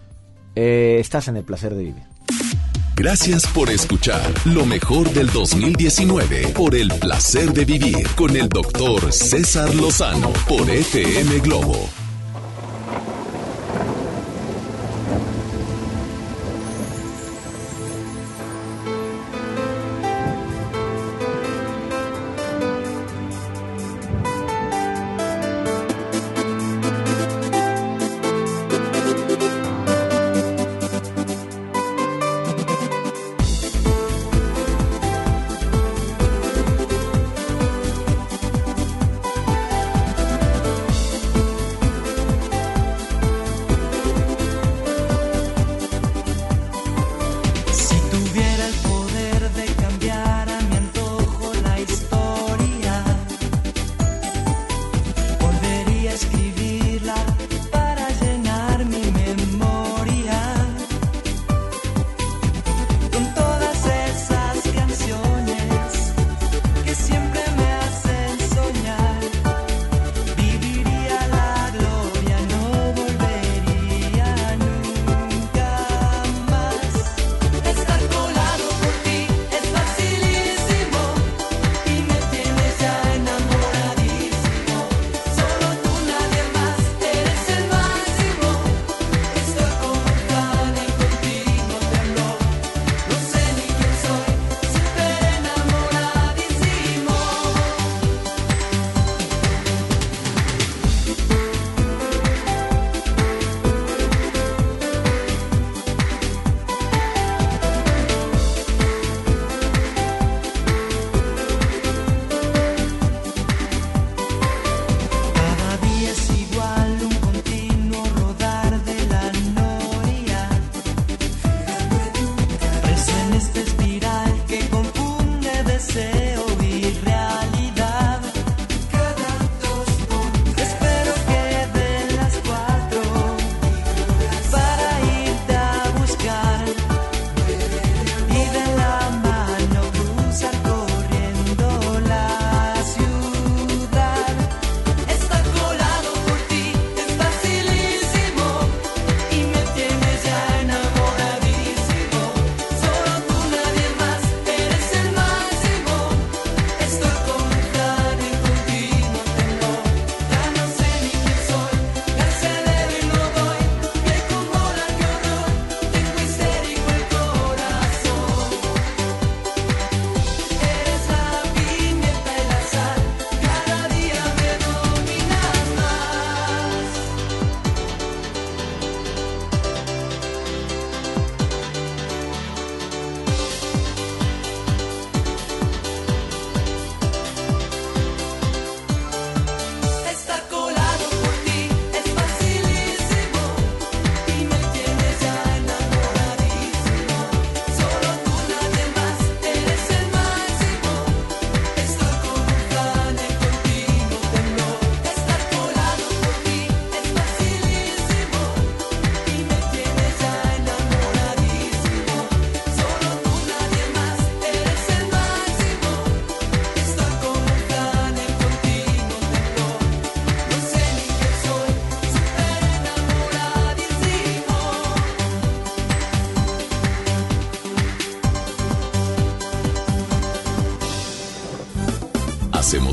[0.56, 2.02] Eh, estás en El Placer de Vivir.
[2.96, 9.12] Gracias por escuchar lo mejor del 2019 por el placer de vivir con el doctor
[9.12, 12.03] César Lozano por FM Globo.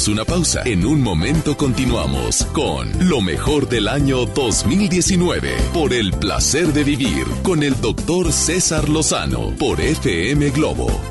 [0.08, 0.64] Una pausa.
[0.66, 7.26] En un momento continuamos con lo mejor del año 2019 por el placer de vivir
[7.44, 11.11] con el doctor César Lozano por FM Globo.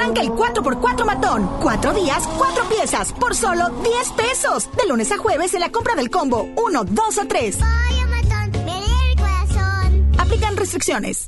[0.00, 1.50] Arranca el 4x4 matón.
[1.60, 4.70] Cuatro días, cuatro piezas, por solo 10 pesos.
[4.74, 7.58] De lunes a jueves en la compra del combo 1, 2 o 3.
[10.16, 11.26] Aplican restricciones.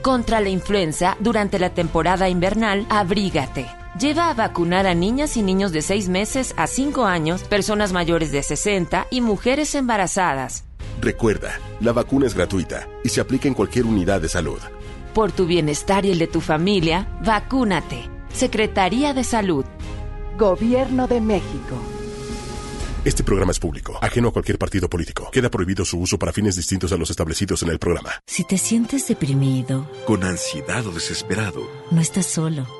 [0.00, 3.66] Contra la influenza, durante la temporada invernal, abrígate.
[3.98, 8.30] Lleva a vacunar a niñas y niños de 6 meses a 5 años, personas mayores
[8.30, 10.62] de 60 y mujeres embarazadas.
[11.00, 14.60] Recuerda, la vacuna es gratuita y se aplica en cualquier unidad de salud.
[15.14, 18.08] Por tu bienestar y el de tu familia, vacúnate.
[18.32, 19.64] Secretaría de Salud.
[20.38, 21.76] Gobierno de México.
[23.04, 25.30] Este programa es público, ajeno a cualquier partido político.
[25.32, 28.12] Queda prohibido su uso para fines distintos a los establecidos en el programa.
[28.26, 32.79] Si te sientes deprimido, Con ansiedad o desesperado, no estás solo.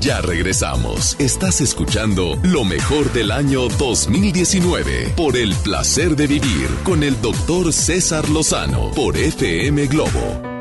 [0.00, 1.16] Ya regresamos.
[1.18, 7.72] Estás escuchando lo mejor del año 2019 por el placer de vivir con el doctor
[7.72, 10.57] César Lozano por FM Globo.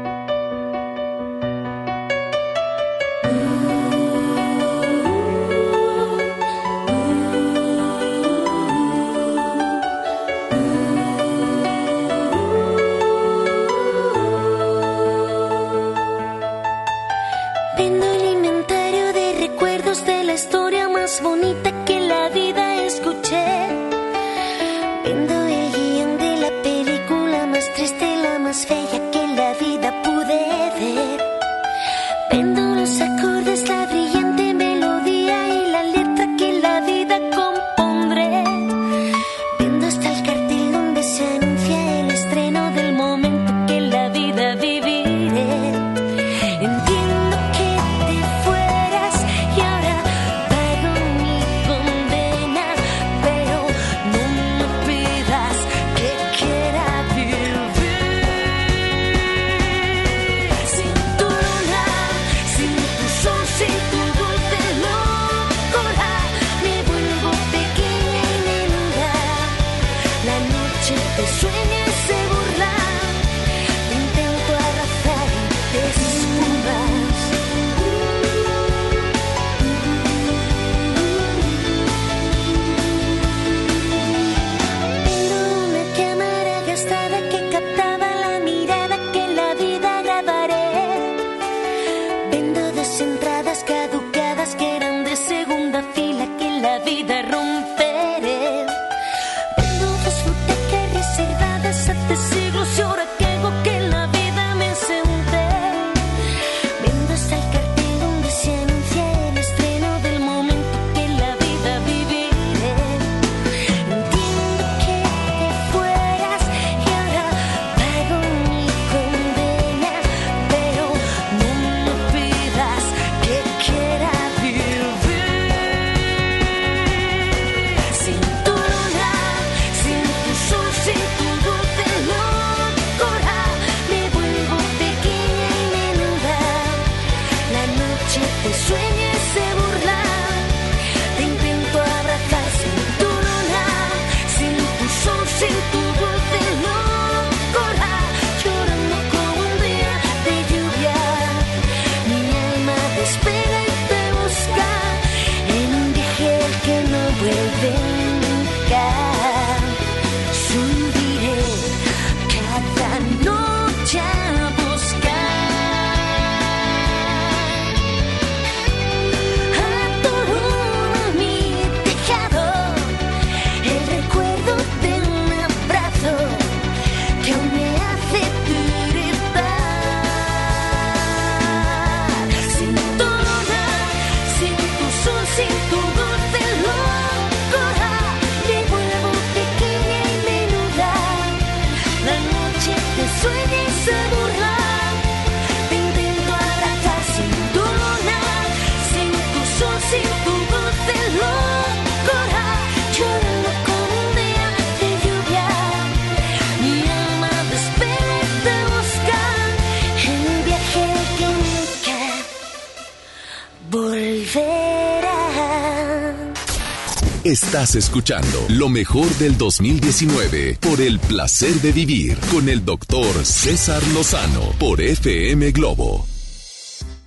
[217.58, 223.82] Estás escuchando lo mejor del 2019 por el placer de vivir con el doctor César
[223.95, 226.05] Lozano por FM Globo.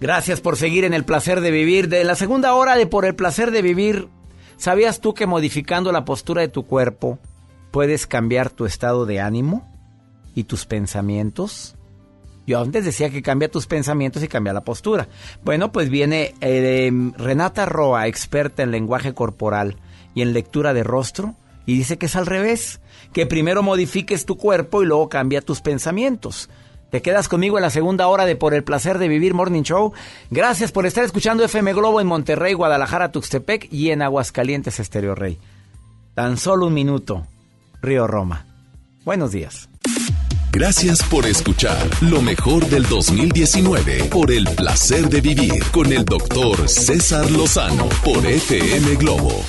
[0.01, 1.89] Gracias por seguir en el placer de vivir.
[1.89, 4.09] De la segunda hora de Por el placer de vivir,
[4.57, 7.21] ¿sabías tú que modificando la postura de tu cuerpo
[7.71, 9.71] puedes cambiar tu estado de ánimo
[10.35, 11.77] y tus pensamientos?
[12.45, 15.07] Yo antes decía que cambia tus pensamientos y cambia la postura.
[15.45, 19.77] Bueno, pues viene eh, Renata Roa, experta en lenguaje corporal
[20.15, 21.35] y en lectura de rostro,
[21.67, 22.81] y dice que es al revés,
[23.13, 26.49] que primero modifiques tu cuerpo y luego cambia tus pensamientos.
[26.91, 29.93] Te quedas conmigo en la segunda hora de Por el placer de vivir Morning Show.
[30.31, 35.39] Gracias por estar escuchando FM Globo en Monterrey, Guadalajara, Tuxtepec y en Aguascalientes, Estéreo Rey.
[36.15, 37.27] Tan solo un minuto.
[37.81, 38.45] Río Roma.
[39.05, 39.69] Buenos días.
[40.53, 46.69] Gracias por escuchar lo mejor del 2019 por el placer de vivir con el doctor
[46.69, 49.45] César Lozano por FM Globo.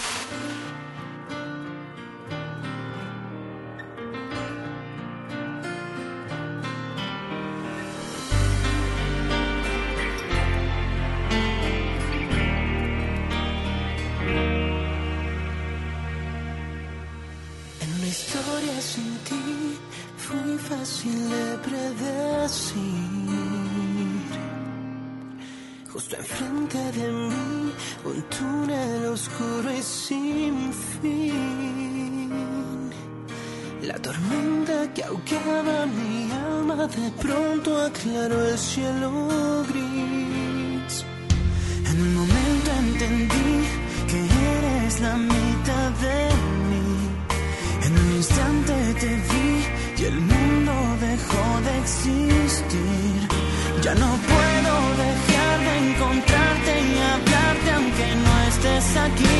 [37.51, 39.11] Pronto aclaró el cielo
[39.69, 41.05] gris.
[41.89, 43.53] En un momento entendí
[44.09, 44.19] que
[44.55, 46.19] eres la mitad de
[46.69, 46.89] mí.
[47.85, 49.49] En un instante te vi
[50.01, 50.73] y el mundo
[51.07, 53.19] dejó de existir.
[53.83, 54.73] Ya no puedo
[55.05, 59.39] dejar de encontrarte y hablarte aunque no estés aquí.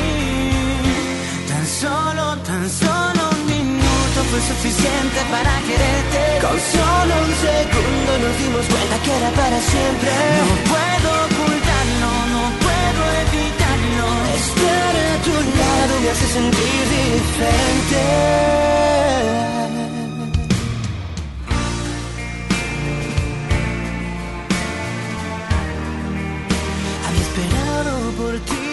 [1.48, 3.11] Tan solo, tan solo
[4.32, 6.20] fue suficiente para quererte.
[6.40, 10.10] Con solo un segundo nos dimos cuenta que era para siempre.
[10.40, 14.08] No puedo ocultarlo, no puedo evitarlo.
[14.40, 18.00] Estar a tu lado me hace sentir diferente.
[27.06, 28.68] Había esperado por ti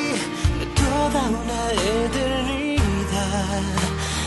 [0.81, 2.08] toda una eternidad.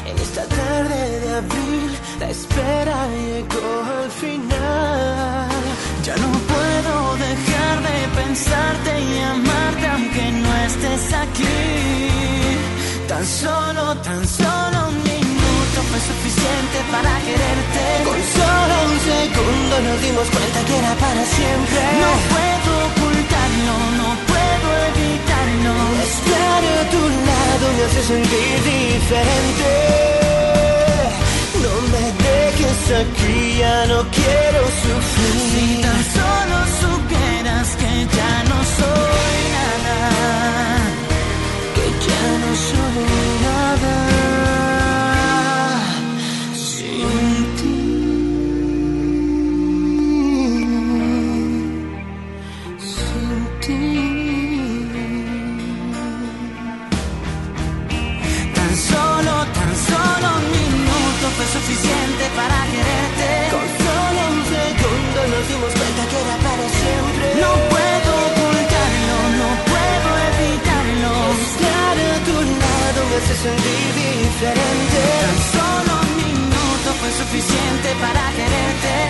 [0.04, 5.48] En esta tarde de abril, la espera llegó al final.
[6.04, 6.94] Ya no puedo
[7.28, 11.58] dejar de pensarte y amarte aunque no estés aquí.
[13.06, 17.84] Tan solo, tan solo un minuto fue suficiente para quererte.
[18.08, 21.80] Con solo un segundo nos dimos cuenta que era para siempre.
[22.02, 25.74] No puedo ocultarlo, no puedo evitarlo.
[26.02, 28.16] Estar a tu lado me hace
[28.72, 29.70] diferente.
[31.64, 35.36] No me dejes aquí, ya no quiero sufrir.
[35.52, 39.98] Si tan solo supieras que ya no soy nada,
[41.74, 44.21] que ya no soy nada.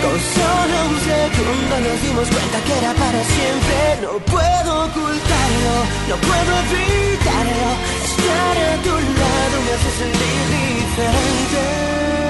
[0.03, 3.77] Con solo un segundo nos dimos cuenta que era para siempre.
[4.03, 5.75] No puedo ocultarlo,
[6.09, 7.67] no puedo evitarlo.
[8.09, 12.22] Estar a tu lado me hace sentir diferente.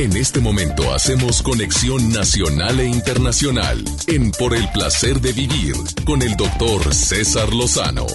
[0.00, 5.74] En este momento hacemos conexión nacional e internacional en Por el placer de vivir
[6.06, 8.06] con el doctor César Lozano.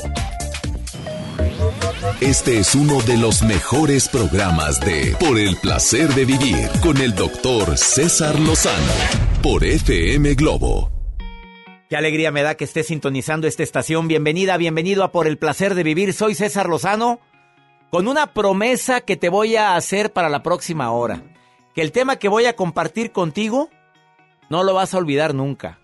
[2.21, 7.13] Este es uno de los mejores programas de Por el placer de vivir con el
[7.13, 8.93] doctor César Lozano
[9.43, 10.89] por FM Globo.
[11.88, 14.07] Qué alegría me da que estés sintonizando esta estación.
[14.07, 16.13] Bienvenida, bienvenido a Por el placer de vivir.
[16.13, 17.19] Soy César Lozano
[17.91, 21.34] con una promesa que te voy a hacer para la próxima hora.
[21.76, 23.69] Que el tema que voy a compartir contigo
[24.49, 25.80] no lo vas a olvidar nunca.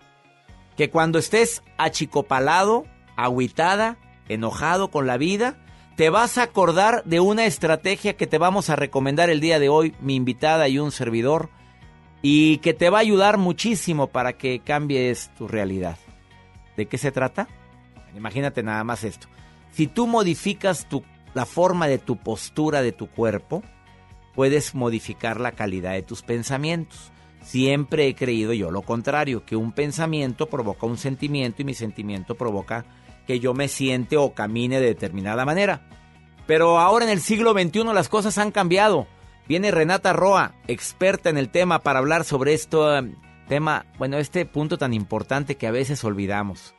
[0.76, 2.86] Que cuando estés achicopalado,
[3.16, 5.58] agüitada, enojado con la vida,
[5.96, 9.68] te vas a acordar de una estrategia que te vamos a recomendar el día de
[9.68, 11.50] hoy, mi invitada y un servidor,
[12.22, 15.98] y que te va a ayudar muchísimo para que cambies tu realidad.
[16.76, 17.48] ¿De qué se trata?
[18.16, 19.28] Imagínate nada más esto.
[19.72, 23.62] Si tú modificas tu, la forma de tu postura de tu cuerpo,
[24.34, 27.12] puedes modificar la calidad de tus pensamientos.
[27.42, 32.36] Siempre he creído yo lo contrario, que un pensamiento provoca un sentimiento y mi sentimiento
[32.36, 32.84] provoca
[33.26, 35.88] que yo me siente o camine de determinada manera.
[36.46, 39.06] Pero ahora en el siglo XXI las cosas han cambiado.
[39.48, 42.78] Viene Renata Roa, experta en el tema, para hablar sobre este
[43.48, 46.74] tema, bueno, este punto tan importante que a veces olvidamos.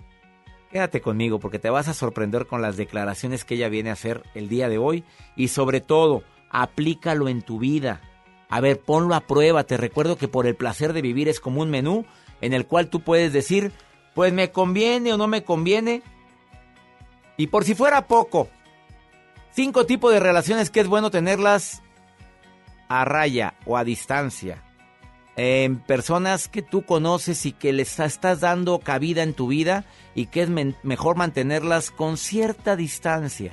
[0.72, 4.24] Quédate conmigo porque te vas a sorprender con las declaraciones que ella viene a hacer
[4.34, 5.04] el día de hoy
[5.36, 6.24] y sobre todo,
[6.54, 8.00] aplícalo en tu vida.
[8.48, 9.66] A ver, ponlo a prueba.
[9.66, 12.06] Te recuerdo que por el placer de vivir es como un menú
[12.40, 13.74] en el cual tú puedes decir,
[14.14, 16.04] pues me conviene o no me conviene.
[17.36, 18.48] Y por si fuera poco,
[19.52, 21.82] cinco tipos de relaciones que es bueno tenerlas
[22.88, 24.62] a raya o a distancia.
[25.36, 29.84] En personas que tú conoces y que les estás dando cabida en tu vida
[30.14, 30.50] y que es
[30.84, 33.52] mejor mantenerlas con cierta distancia.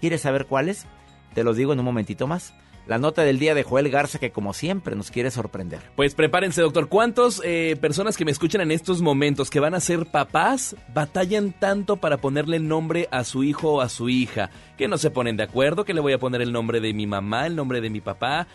[0.00, 0.88] ¿Quieres saber cuáles?
[1.34, 2.54] Te los digo en un momentito más.
[2.86, 5.80] La nota del día de Joel Garza que como siempre nos quiere sorprender.
[5.94, 6.88] Pues prepárense doctor.
[6.88, 11.52] ¿Cuántas eh, personas que me escuchan en estos momentos que van a ser papás batallan
[11.52, 14.50] tanto para ponerle nombre a su hijo o a su hija?
[14.76, 17.06] Que no se ponen de acuerdo, que le voy a poner el nombre de mi
[17.06, 18.48] mamá, el nombre de mi papá,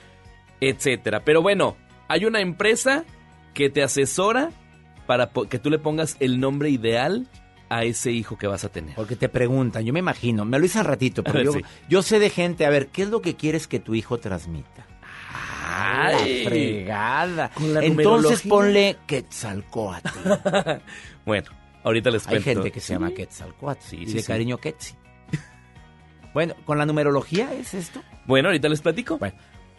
[0.59, 1.21] etcétera.
[1.23, 1.77] Pero bueno,
[2.09, 3.05] hay una empresa
[3.53, 4.51] que te asesora
[5.05, 7.29] para que tú le pongas el nombre ideal
[7.69, 8.95] a ese hijo que vas a tener.
[8.95, 11.53] Porque te preguntan, yo me imagino, me lo hice al ratito, pero yo,
[11.89, 14.85] yo, sé de gente, a ver, ¿qué es lo que quieres que tu hijo transmita?
[15.33, 17.51] ¡Ah, la fregada!
[17.81, 20.09] Entonces ponle Quetzalcoatl.
[21.25, 21.49] bueno,
[21.83, 22.49] ahorita les cuento.
[22.49, 24.95] Hay gente que se llama Quetzalcoatl sí, y de cariño Quetzi.
[26.33, 28.01] bueno, ¿con la numerología es esto?
[28.25, 29.17] Bueno, ahorita les platico.
[29.17, 29.37] Bueno,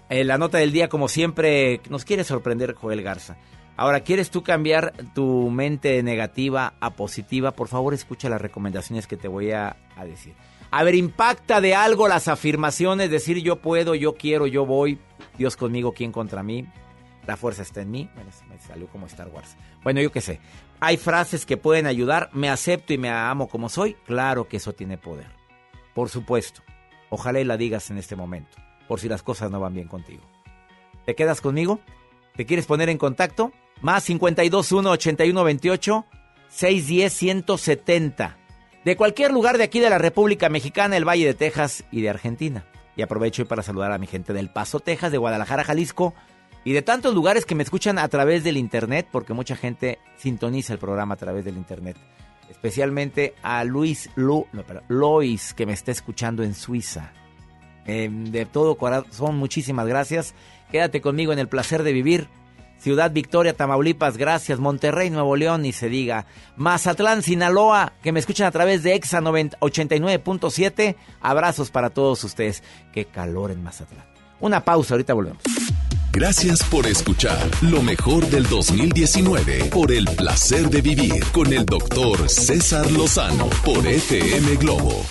[0.09, 3.37] eh, la nota del día, como siempre, nos quiere sorprender Joel Garza.
[3.79, 7.53] Ahora, ¿quieres tú cambiar tu mente negativa a positiva?
[7.53, 10.35] Por favor, escucha las recomendaciones que te voy a, decir.
[10.73, 14.99] A ver, impacta de algo las afirmaciones, decir yo puedo, yo quiero, yo voy,
[15.39, 16.67] Dios conmigo, ¿quién contra mí?
[17.25, 18.11] La fuerza está en mí.
[18.17, 19.57] Bueno, me salió como Star Wars.
[19.85, 20.41] Bueno, yo qué sé.
[20.81, 22.31] Hay frases que pueden ayudar.
[22.33, 23.95] Me acepto y me amo como soy.
[24.07, 25.31] Claro que eso tiene poder.
[25.95, 26.63] Por supuesto.
[27.11, 28.57] Ojalá y la digas en este momento.
[28.89, 30.25] Por si las cosas no van bien contigo.
[31.05, 31.79] ¿Te quedas conmigo?
[32.35, 33.53] ¿Te quieres poner en contacto?
[33.81, 36.07] Más 521 8128
[36.49, 38.37] 610 170.
[38.85, 42.11] De cualquier lugar de aquí de la República Mexicana, el Valle de Texas y de
[42.11, 42.65] Argentina.
[42.97, 46.15] Y aprovecho para saludar a mi gente del Paso, Texas, de Guadalajara, Jalisco
[46.65, 50.73] y de tantos lugares que me escuchan a través del internet, porque mucha gente sintoniza
[50.73, 51.97] el programa a través del internet.
[52.51, 57.13] Especialmente a Luis Lois, que me está escuchando en Suiza.
[57.85, 60.35] Em, de todo corazón, muchísimas gracias.
[60.71, 62.29] Quédate conmigo en el placer de vivir.
[62.79, 64.59] Ciudad Victoria, Tamaulipas, gracias.
[64.59, 66.27] Monterrey, Nuevo León, ni se diga.
[66.57, 70.97] Mazatlán, Sinaloa, que me escuchan a través de EXA 89.7.
[71.21, 72.63] Abrazos para todos ustedes.
[72.93, 74.07] Qué calor en Mazatlán.
[74.41, 75.43] Una pausa, ahorita volvemos.
[76.13, 82.29] Gracias por escuchar lo mejor del 2019 por el placer de vivir con el doctor
[82.29, 85.05] César Lozano por FM Globo.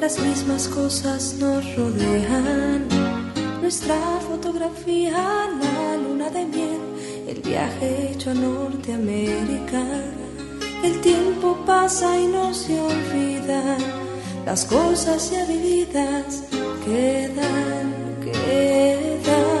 [0.00, 2.86] Las mismas cosas nos rodean.
[3.60, 3.96] Nuestra
[4.28, 6.80] fotografía, la luna de miel,
[7.26, 9.82] el viaje hecho a Norteamérica.
[10.84, 13.76] El tiempo pasa y no se olvida,
[14.44, 16.44] las cosas ya vividas
[16.84, 17.86] quedan,
[18.22, 19.56] quedan.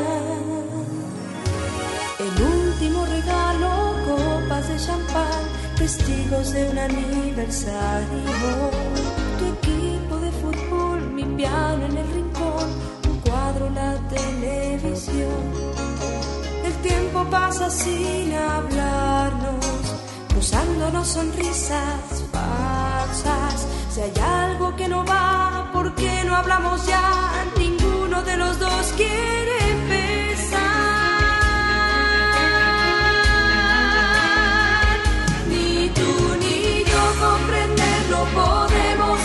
[2.26, 3.70] El último regalo,
[4.06, 5.42] copas de champán,
[5.76, 8.85] testigos de un aniversario
[17.30, 19.64] pasa sin hablarnos,
[20.28, 23.66] cruzándonos sonrisas falsas.
[23.90, 27.44] Si hay algo que no va, ¿por qué no hablamos ya?
[27.58, 30.58] Ninguno de los dos quiere empezar.
[35.48, 39.18] Ni tú ni yo comprenderlo podemos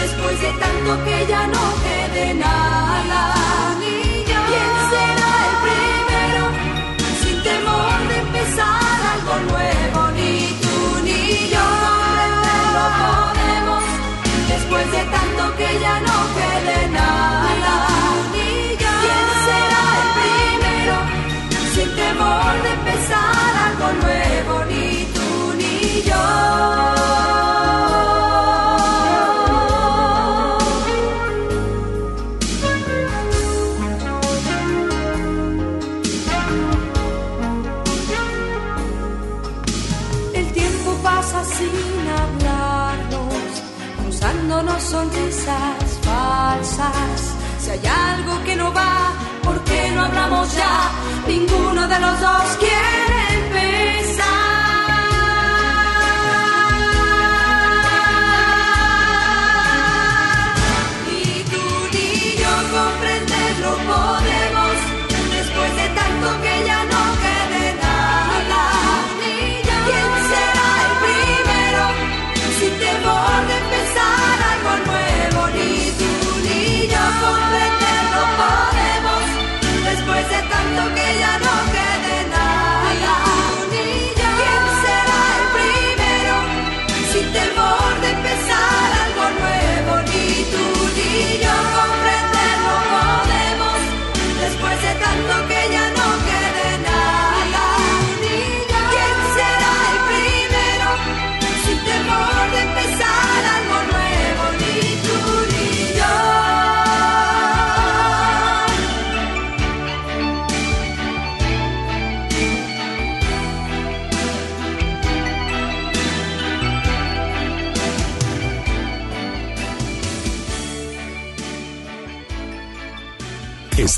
[0.00, 3.69] después de tanto que ya no quede nada.
[14.70, 17.74] después de tanto que ya no quede nada.
[18.32, 20.96] ¿Quién será el primero
[21.74, 24.64] sin temor de empezar algo nuevo?
[24.66, 26.99] Ni tú ni yo.
[47.58, 49.12] Si hay algo que no va,
[49.44, 50.90] ¿por qué no hablamos ya?
[51.26, 52.89] Ninguno de los dos quiere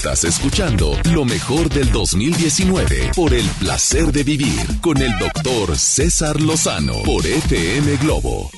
[0.04, 6.40] Estás escuchando lo mejor del 2019 por el placer de vivir con el doctor César
[6.40, 8.50] Lozano por FM Globo.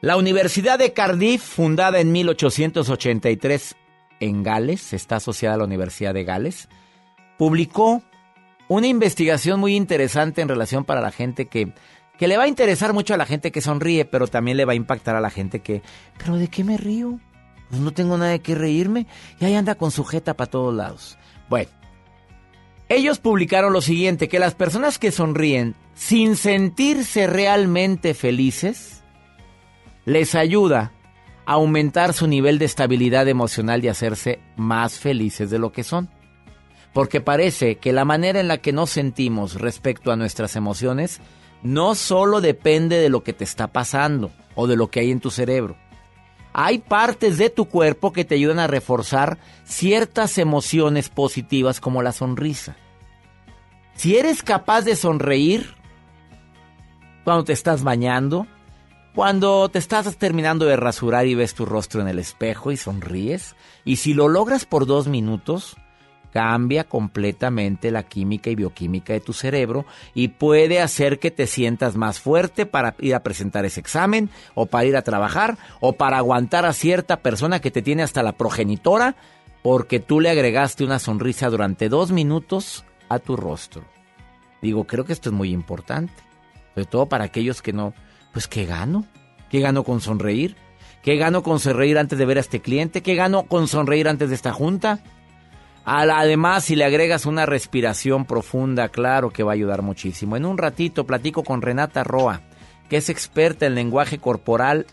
[0.00, 3.76] La Universidad de Cardiff, fundada en 1883
[4.20, 6.70] en Gales, está asociada a la Universidad de Gales,
[7.36, 8.02] publicó
[8.66, 11.74] una investigación muy interesante en relación para la gente que,
[12.18, 14.72] que le va a interesar mucho a la gente que sonríe, pero también le va
[14.72, 15.82] a impactar a la gente que,
[16.16, 17.20] ¿pero de qué me río?
[17.74, 19.08] Pues no tengo nada de qué reírme
[19.40, 21.18] y ahí anda con sujeta para todos lados.
[21.50, 21.70] Bueno,
[22.88, 29.02] ellos publicaron lo siguiente, que las personas que sonríen sin sentirse realmente felices,
[30.04, 30.92] les ayuda
[31.46, 36.08] a aumentar su nivel de estabilidad emocional y hacerse más felices de lo que son.
[36.92, 41.20] Porque parece que la manera en la que nos sentimos respecto a nuestras emociones
[41.64, 45.18] no solo depende de lo que te está pasando o de lo que hay en
[45.18, 45.76] tu cerebro.
[46.56, 52.12] Hay partes de tu cuerpo que te ayudan a reforzar ciertas emociones positivas como la
[52.12, 52.76] sonrisa.
[53.96, 55.74] Si eres capaz de sonreír
[57.24, 58.46] cuando te estás bañando,
[59.16, 63.56] cuando te estás terminando de rasurar y ves tu rostro en el espejo y sonríes,
[63.84, 65.76] y si lo logras por dos minutos,
[66.34, 71.94] cambia completamente la química y bioquímica de tu cerebro y puede hacer que te sientas
[71.94, 76.18] más fuerte para ir a presentar ese examen o para ir a trabajar o para
[76.18, 79.14] aguantar a cierta persona que te tiene hasta la progenitora
[79.62, 83.84] porque tú le agregaste una sonrisa durante dos minutos a tu rostro.
[84.60, 86.20] Digo, creo que esto es muy importante,
[86.74, 87.94] sobre todo para aquellos que no,
[88.32, 89.06] pues ¿qué gano?
[89.50, 90.56] ¿Qué gano con sonreír?
[91.00, 93.02] ¿Qué gano con sonreír antes de ver a este cliente?
[93.02, 95.00] ¿Qué gano con sonreír antes de esta junta?
[95.84, 100.36] Además, si le agregas una respiración profunda, claro que va a ayudar muchísimo.
[100.36, 102.40] En un ratito platico con Renata Roa,
[102.88, 104.86] que es experta en lenguaje corporal,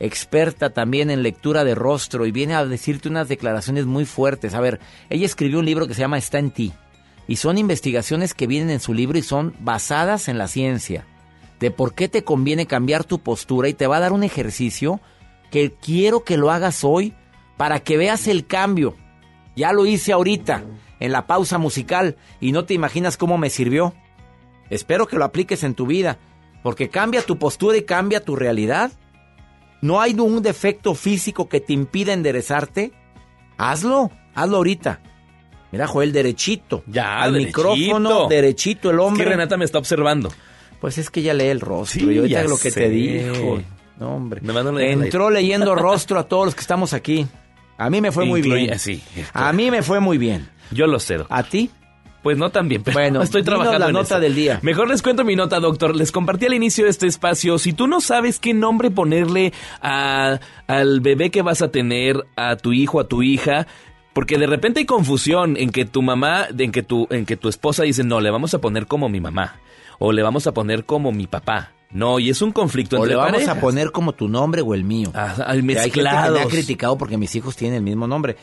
[0.00, 4.54] experta también en lectura de rostro y viene a decirte unas declaraciones muy fuertes.
[4.54, 4.80] A ver,
[5.10, 6.72] ella escribió un libro que se llama Está en ti
[7.26, 11.04] y son investigaciones que vienen en su libro y son basadas en la ciencia
[11.60, 15.00] de por qué te conviene cambiar tu postura y te va a dar un ejercicio
[15.50, 17.14] que quiero que lo hagas hoy
[17.56, 18.94] para que veas el cambio.
[19.58, 20.62] Ya lo hice ahorita,
[21.00, 23.92] en la pausa musical, y no te imaginas cómo me sirvió.
[24.70, 26.18] Espero que lo apliques en tu vida,
[26.62, 28.92] porque cambia tu postura y cambia tu realidad.
[29.82, 32.92] ¿No hay un defecto físico que te impida enderezarte?
[33.56, 35.00] Hazlo, hazlo ahorita.
[35.72, 36.82] Mira, Joel, derechito.
[36.86, 37.74] Ya, Al derechito.
[37.74, 39.24] micrófono, derechito el Es hombre.
[39.24, 40.30] que Renata me está observando.
[40.80, 42.00] Pues es que ya lee el rostro.
[42.00, 42.80] Sí, y ahorita ya lo que sé.
[42.80, 43.60] te dijo.
[43.98, 44.40] No, hombre.
[44.40, 44.92] Me.
[44.92, 47.26] Entró leyendo rostro a todos los que estamos aquí.
[47.78, 48.78] A mí me fue muy Incluye- bien.
[48.78, 49.02] sí.
[49.32, 50.48] A mí me fue muy bien.
[50.70, 51.26] Yo lo cedo.
[51.30, 51.70] ¿A ti?
[52.22, 54.20] Pues no tan bien, pero Bueno, estoy trabajando la en nota eso.
[54.20, 54.58] del día.
[54.62, 55.94] Mejor les cuento mi nota, doctor.
[55.94, 57.58] Les compartí al inicio de este espacio.
[57.58, 62.56] Si tú no sabes qué nombre ponerle a- al bebé que vas a tener, a
[62.56, 63.66] tu hijo, a tu hija,
[64.12, 67.48] porque de repente hay confusión en que tu mamá, en que tu, en que tu
[67.48, 69.60] esposa dice, no, le vamos a poner como mi mamá,
[70.00, 71.70] o le vamos a poner como mi papá.
[71.90, 73.56] No, y es un conflicto O entre le vamos parejas.
[73.56, 75.10] a poner como tu nombre o el mío.
[75.14, 76.10] al Hay gente que me
[76.40, 78.36] ha criticado porque mis hijos tienen el mismo nombre.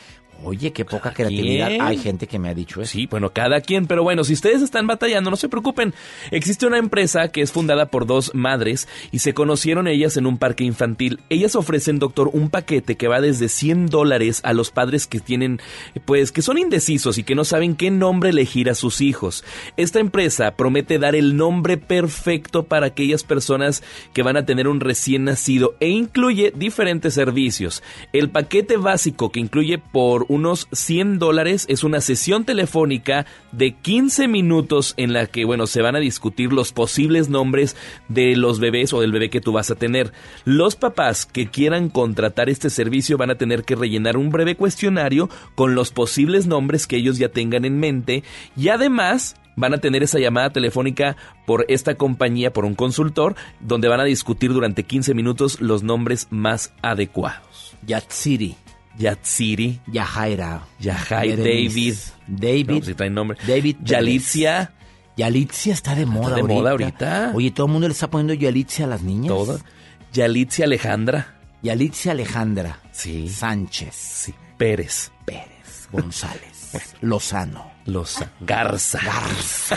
[0.46, 1.72] Oye, qué poca creatividad.
[1.82, 2.92] Hay gente que me ha dicho eso.
[2.92, 5.96] Sí, bueno, cada quien, pero bueno, si ustedes están batallando, no se preocupen.
[6.30, 10.38] Existe una empresa que es fundada por dos madres y se conocieron ellas en un
[10.38, 11.20] parque infantil.
[11.30, 15.60] Ellas ofrecen, doctor, un paquete que va desde 100 dólares a los padres que tienen,
[16.06, 19.44] pues, que son indecisos y que no saben qué nombre elegir a sus hijos.
[19.78, 23.82] Esta empresa promete dar el nombre perfecto para aquellas personas
[24.14, 27.82] que van a tener un recién nacido e incluye diferentes servicios.
[28.14, 34.28] El paquete básico que incluye por unos 100 dólares es una sesión telefónica de 15
[34.28, 37.76] minutos en la que, bueno, se van a discutir los posibles nombres
[38.10, 40.12] de los bebés o del bebé que tú vas a tener.
[40.44, 45.30] Los papás que quieran contratar este servicio van a tener que rellenar un breve cuestionario
[45.56, 48.24] con los posibles nombres que ellos ya tengan en mente
[48.56, 53.88] y además van a tener esa llamada telefónica por esta compañía, por un consultor, donde
[53.88, 57.76] van a discutir durante 15 minutos los nombres más adecuados.
[57.86, 58.65] Yatsiri.
[58.98, 59.80] Yatsiri.
[59.92, 60.62] Yajaira.
[60.80, 62.14] Yahai, Berenice.
[62.28, 62.68] David.
[62.68, 62.80] David.
[62.80, 63.38] No, si trae nombre.
[63.48, 63.78] David.
[63.84, 64.72] Yalitza.
[65.18, 66.54] Yalitza está de moda de ahorita.
[66.54, 67.32] moda ahorita.
[67.36, 69.30] Oye, todo el mundo le está poniendo Yalitza a las niñas.
[69.30, 69.60] Todo.
[70.14, 71.36] Yalitza Alejandra.
[71.62, 72.80] Yalitza Alejandra.
[72.92, 73.30] Sí.
[73.30, 73.96] Sánchez.
[73.96, 74.34] Sí.
[74.58, 75.12] Pérez.
[75.26, 75.88] Pérez.
[75.92, 76.96] González.
[77.02, 77.75] Lozano.
[77.86, 78.32] Loza.
[78.40, 79.00] Garza.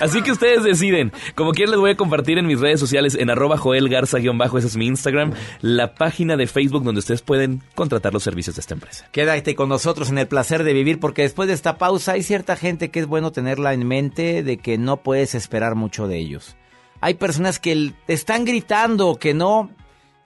[0.00, 1.12] Así que ustedes deciden.
[1.34, 4.66] Como quieran les voy a compartir en mis redes sociales en arroba Joel Garza-bajo, ese
[4.66, 5.32] es mi Instagram,
[5.62, 9.08] la página de Facebook donde ustedes pueden contratar los servicios de esta empresa.
[9.10, 12.56] Quédate con nosotros en el placer de vivir porque después de esta pausa hay cierta
[12.56, 16.56] gente que es bueno tenerla en mente de que no puedes esperar mucho de ellos.
[17.00, 19.70] Hay personas que están gritando que no,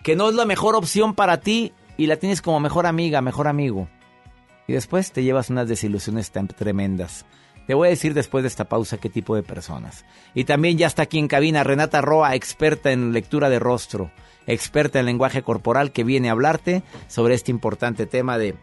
[0.02, 3.46] que no es la mejor opción para ti y la tienes como mejor amiga, mejor
[3.48, 3.88] amigo.
[4.66, 7.24] Y después te llevas unas desilusiones tan tremendas.
[7.66, 10.04] Te voy a decir después de esta pausa qué tipo de personas.
[10.34, 14.10] Y también ya está aquí en cabina Renata Roa, experta en lectura de rostro,
[14.46, 18.54] experta en lenguaje corporal, que viene a hablarte sobre este importante tema de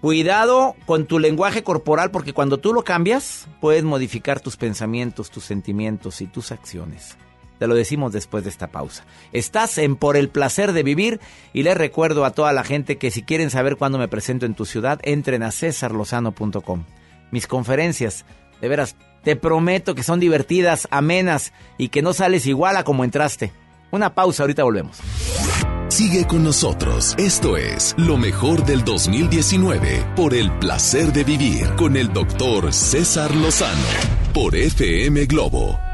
[0.00, 5.44] cuidado con tu lenguaje corporal, porque cuando tú lo cambias, puedes modificar tus pensamientos, tus
[5.44, 7.16] sentimientos y tus acciones.
[7.58, 9.04] Te lo decimos después de esta pausa.
[9.32, 11.20] Estás en Por el placer de vivir
[11.52, 14.54] y les recuerdo a toda la gente que si quieren saber cuándo me presento en
[14.54, 16.84] tu ciudad, entren a cesarlozano.com.
[17.30, 18.24] Mis conferencias,
[18.60, 23.04] de veras, te prometo que son divertidas, amenas y que no sales igual a como
[23.04, 23.52] entraste.
[23.90, 24.98] Una pausa, ahorita volvemos.
[25.88, 27.14] Sigue con nosotros.
[27.16, 33.34] Esto es lo mejor del 2019 por el placer de vivir con el doctor César
[33.34, 33.86] Lozano
[34.34, 35.85] por FM Globo.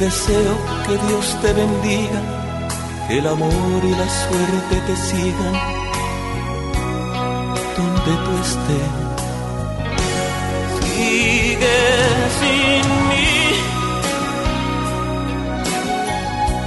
[0.00, 0.56] Deseo
[0.86, 2.20] que Dios te bendiga,
[3.06, 5.54] que el amor y la suerte te sigan
[7.76, 8.92] donde tú estés.
[10.80, 11.80] Sigue
[12.40, 13.34] sin mí,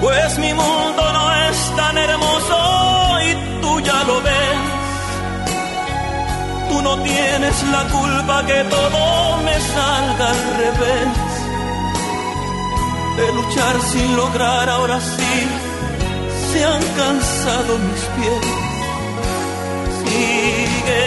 [0.01, 2.57] pues mi mundo no es tan hermoso
[3.27, 4.59] y tú ya lo ves.
[6.69, 11.32] Tú no tienes la culpa que todo me salga al revés.
[13.17, 15.35] De luchar sin lograr, ahora sí
[16.51, 18.45] se han cansado mis pies.
[19.99, 21.05] Sigue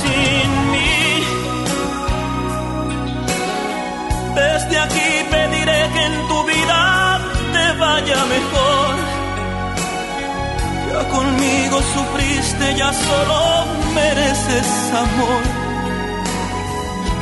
[0.00, 1.24] sin mí.
[4.34, 7.20] Desde aquí pediré que en tu vida
[7.54, 8.94] te vaya mejor.
[10.92, 13.40] Ya conmigo sufriste, ya solo
[13.94, 14.68] mereces
[15.04, 15.42] amor.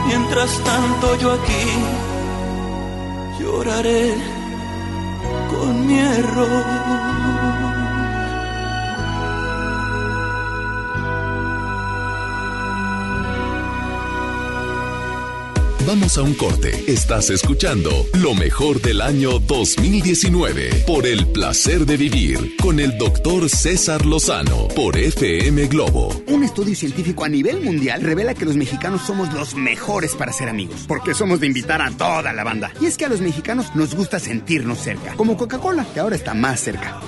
[0.06, 1.64] Mientras tanto yo aquí
[3.58, 4.14] lloraré
[5.50, 7.07] con mi error.
[15.88, 16.84] Vamos a un corte.
[16.86, 23.48] Estás escuchando lo mejor del año 2019 por el placer de vivir con el doctor
[23.48, 26.10] César Lozano por FM Globo.
[26.26, 30.50] Un estudio científico a nivel mundial revela que los mexicanos somos los mejores para ser
[30.50, 32.70] amigos, porque somos de invitar a toda la banda.
[32.82, 36.34] Y es que a los mexicanos nos gusta sentirnos cerca, como Coca-Cola, que ahora está
[36.34, 37.00] más cerca.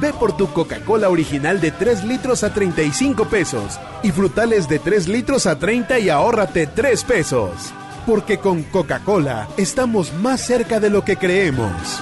[0.00, 5.06] Ve por tu Coca-Cola original de 3 litros a 35 pesos y frutales de 3
[5.06, 7.72] litros a 30 y ahórrate 3 pesos.
[8.06, 12.00] Porque con Coca-Cola estamos más cerca de lo que creemos.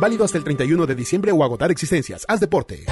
[0.00, 2.24] Válido hasta el 31 de diciembre o agotar existencias.
[2.28, 2.84] Haz deporte.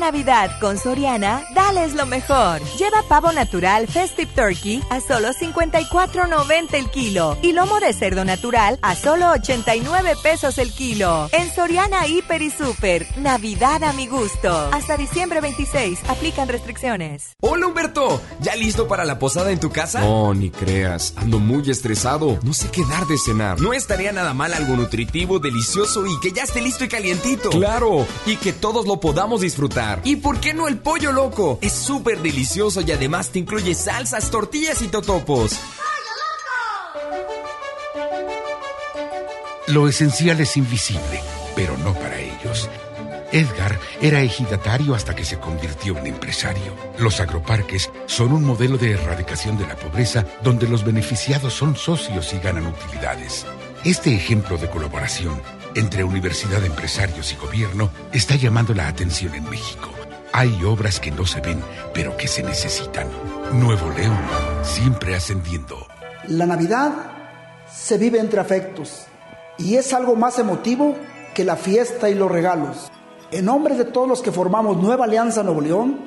[0.00, 2.62] Esta Navidad con Soriana, dales lo mejor.
[2.78, 8.78] Lleva pavo natural Festive Turkey a solo 54.90 el kilo y lomo de cerdo natural
[8.80, 11.28] a solo 89 pesos el kilo.
[11.32, 14.70] En Soriana Hiper y Super, Navidad a mi gusto.
[14.72, 17.36] Hasta diciembre 26, aplican restricciones.
[17.40, 20.00] Hola Humberto, ¿ya listo para la posada en tu casa?
[20.00, 23.60] No, ni creas, ando muy estresado, no sé qué dar de cenar.
[23.60, 27.50] No estaría nada mal algo nutritivo, delicioso y que ya esté listo y calientito.
[27.50, 29.89] Claro, y que todos lo podamos disfrutar.
[30.04, 31.58] ¿Y por qué no el pollo loco?
[31.60, 35.58] Es súper delicioso y además te incluye salsas, tortillas y totopos.
[39.68, 41.20] Lo esencial es invisible,
[41.54, 42.68] pero no para ellos.
[43.32, 46.74] Edgar era ejidatario hasta que se convirtió en empresario.
[46.98, 52.32] Los agroparques son un modelo de erradicación de la pobreza donde los beneficiados son socios
[52.32, 53.46] y ganan utilidades.
[53.84, 55.40] Este ejemplo de colaboración
[55.74, 59.88] entre universidad, empresarios y gobierno está llamando la atención en México.
[60.32, 61.60] Hay obras que no se ven,
[61.92, 63.08] pero que se necesitan.
[63.52, 64.18] Nuevo León,
[64.62, 65.86] siempre ascendiendo.
[66.28, 66.92] La Navidad
[67.72, 69.06] se vive entre afectos
[69.58, 70.96] y es algo más emotivo
[71.34, 72.90] que la fiesta y los regalos.
[73.30, 76.00] En nombre de todos los que formamos Nueva Alianza Nuevo León,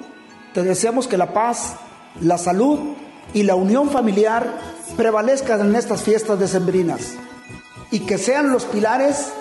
[0.54, 1.76] te deseamos que la paz,
[2.20, 2.96] la salud
[3.34, 4.54] y la unión familiar
[4.98, 7.14] prevalezcan en estas fiestas decembrinas
[7.92, 9.32] y que sean los pilares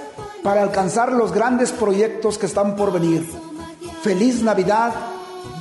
[0.42, 3.24] para alcanzar los grandes proyectos que están por venir.
[4.02, 4.92] Feliz Navidad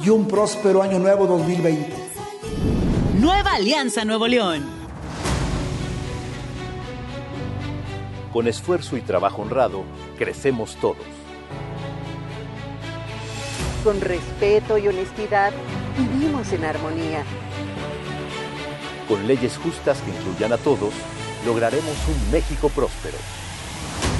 [0.03, 1.93] y un próspero año nuevo 2020.
[3.19, 4.65] Nueva Alianza Nuevo León.
[8.33, 9.83] Con esfuerzo y trabajo honrado,
[10.17, 10.97] crecemos todos.
[13.83, 15.51] Con respeto y honestidad,
[15.97, 17.23] vivimos en armonía.
[19.07, 20.93] Con leyes justas que incluyan a todos,
[21.45, 23.17] lograremos un México próspero.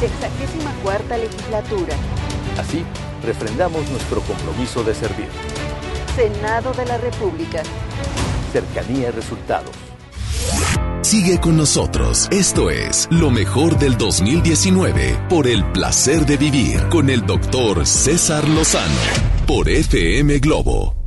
[0.02, 1.94] Sexagésima cuarta legislatura.
[2.57, 2.84] Así,
[3.23, 5.28] refrendamos nuestro compromiso de servir.
[6.15, 7.61] Senado de la República.
[8.52, 9.69] Cercanía y resultados.
[11.03, 12.28] Sigue con nosotros.
[12.32, 18.49] Esto es Lo mejor del 2019 por el placer de vivir con el doctor César
[18.49, 18.95] Lozano
[19.45, 21.01] por FM Globo.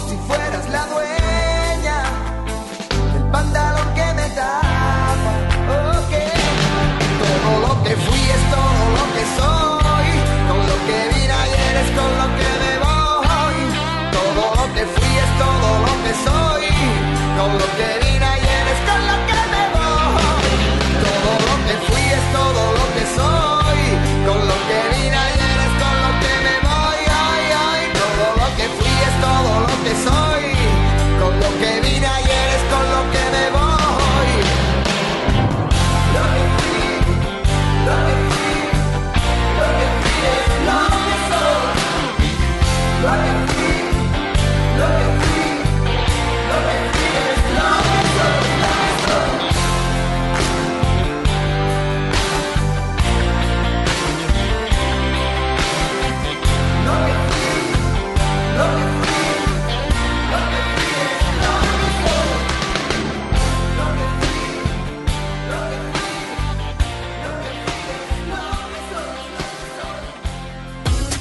[0.00, 0.45] se foi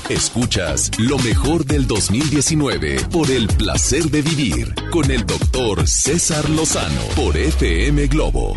[0.10, 7.02] Escuchas lo mejor del 2019 por el placer de vivir con el doctor César Lozano
[7.16, 8.56] por FM Globo.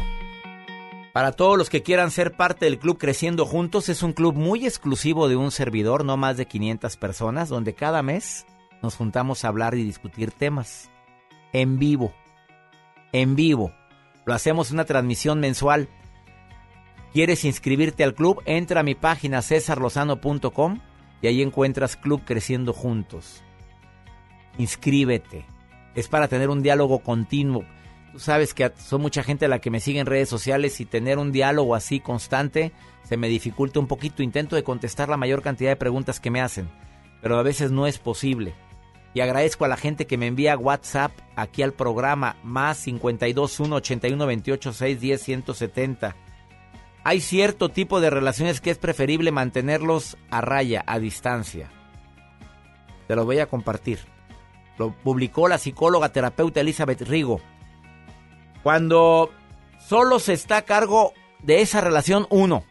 [1.14, 4.66] Para todos los que quieran ser parte del club Creciendo Juntos, es un club muy
[4.66, 8.44] exclusivo de un servidor, no más de 500 personas, donde cada mes
[8.82, 10.90] nos juntamos a hablar y discutir temas.
[11.54, 12.12] En vivo.
[13.12, 13.72] En vivo.
[14.26, 15.88] Lo hacemos una transmisión mensual.
[17.14, 18.42] ¿Quieres inscribirte al club?
[18.44, 20.80] Entra a mi página cesarlozano.com
[21.20, 23.42] y ahí encuentras Club Creciendo Juntos.
[24.58, 25.46] Inscríbete.
[25.94, 27.64] Es para tener un diálogo continuo.
[28.12, 31.18] Tú sabes que son mucha gente la que me sigue en redes sociales y tener
[31.18, 32.72] un diálogo así constante
[33.02, 34.22] se me dificulta un poquito.
[34.22, 36.68] Intento de contestar la mayor cantidad de preguntas que me hacen,
[37.22, 38.54] pero a veces no es posible.
[39.14, 44.26] Y agradezco a la gente que me envía WhatsApp aquí al programa más 521 81
[44.26, 46.27] 28 610 170
[47.08, 51.70] hay cierto tipo de relaciones que es preferible mantenerlos a raya, a distancia.
[53.06, 54.00] Te lo voy a compartir.
[54.76, 57.40] Lo publicó la psicóloga terapeuta Elizabeth Rigo.
[58.62, 59.30] Cuando
[59.78, 62.64] solo se está a cargo de esa relación uno.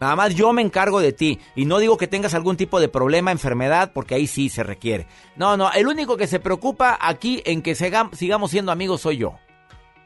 [0.00, 1.38] Nada más yo me encargo de ti.
[1.54, 5.06] Y no digo que tengas algún tipo de problema, enfermedad, porque ahí sí se requiere.
[5.36, 9.34] No, no, el único que se preocupa aquí en que sigamos siendo amigos soy yo.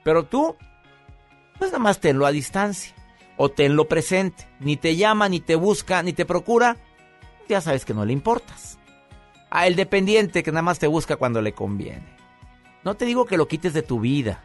[0.03, 0.57] Pero tú,
[1.57, 2.93] pues nada más tenlo a distancia.
[3.37, 4.47] O tenlo presente.
[4.61, 6.77] Ni te llama, ni te busca, ni te procura.
[7.49, 8.79] Ya sabes que no le importas.
[9.51, 12.15] A el dependiente que nada más te busca cuando le conviene.
[12.85, 14.43] No te digo que lo quites de tu vida.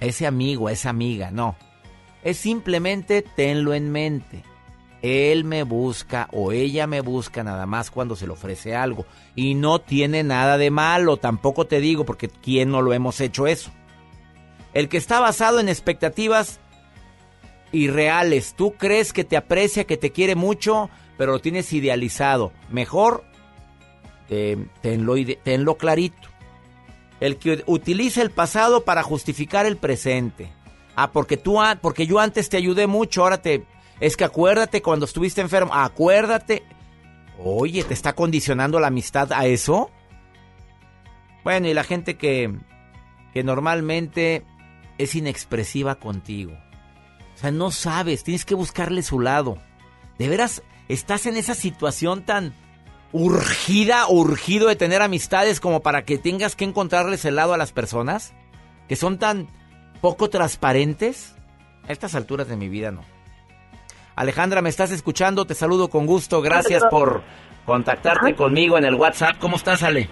[0.00, 1.56] ese amigo, esa amiga, no.
[2.22, 4.42] Es simplemente tenlo en mente.
[5.02, 9.04] Él me busca o ella me busca nada más cuando se le ofrece algo.
[9.36, 13.46] Y no tiene nada de malo, tampoco te digo, porque ¿quién no lo hemos hecho
[13.46, 13.70] eso?
[14.72, 16.58] El que está basado en expectativas
[17.74, 18.54] irreales.
[18.54, 22.52] Tú crees que te aprecia, que te quiere mucho, pero lo tienes idealizado.
[22.70, 23.24] Mejor
[24.80, 26.28] tenlo, tenlo clarito.
[27.20, 30.52] El que utiliza el pasado para justificar el presente.
[30.96, 33.64] Ah, porque tú, porque yo antes te ayudé mucho, ahora te,
[34.00, 36.62] es que acuérdate cuando estuviste enfermo, acuérdate.
[37.38, 39.90] Oye, ¿te está condicionando la amistad a eso?
[41.42, 42.54] Bueno, y la gente que,
[43.32, 44.44] que normalmente
[44.98, 46.52] es inexpresiva contigo.
[47.34, 49.58] O sea, no sabes, tienes que buscarle su lado.
[50.18, 52.54] De veras, estás en esa situación tan
[53.12, 57.72] urgida urgido de tener amistades como para que tengas que encontrarles el lado a las
[57.72, 58.34] personas
[58.88, 59.48] que son tan
[60.00, 61.34] poco transparentes.
[61.88, 63.02] A estas alturas de mi vida no.
[64.16, 65.44] Alejandra, ¿me estás escuchando?
[65.44, 66.40] Te saludo con gusto.
[66.40, 67.22] Gracias por
[67.66, 69.36] contactarte conmigo en el WhatsApp.
[69.38, 70.08] ¿Cómo estás, Ale?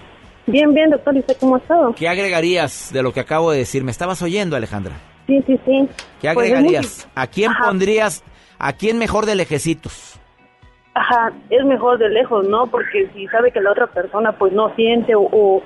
[0.46, 1.14] Bien, bien, doctor.
[1.16, 1.94] ¿Y usted cómo ha estado?
[1.94, 3.84] ¿Qué agregarías de lo que acabo de decir?
[3.84, 4.96] ¿Me estabas oyendo, Alejandra?
[5.26, 5.88] Sí, sí, sí.
[6.20, 7.08] ¿Qué pues agregarías?
[7.14, 8.24] ¿A quién pondrías,
[8.58, 10.20] a quién mejor de lejecitos?
[10.94, 12.66] Ajá, es mejor de lejos, ¿no?
[12.66, 15.62] Porque si sabe que la otra persona pues no siente o, o,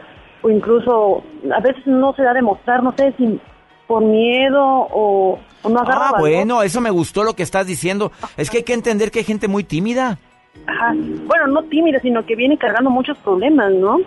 [0.48, 3.40] incluso a veces no se da a demostrar, no sé si
[3.88, 5.38] por miedo o,
[5.68, 8.12] no agarra Ah, bueno, eso me gustó lo que estás diciendo.
[8.36, 10.18] Es que hay que entender que hay gente muy tímida.
[10.66, 13.98] Ajá, bueno, no tímida, sino que viene cargando muchos problemas, ¿no?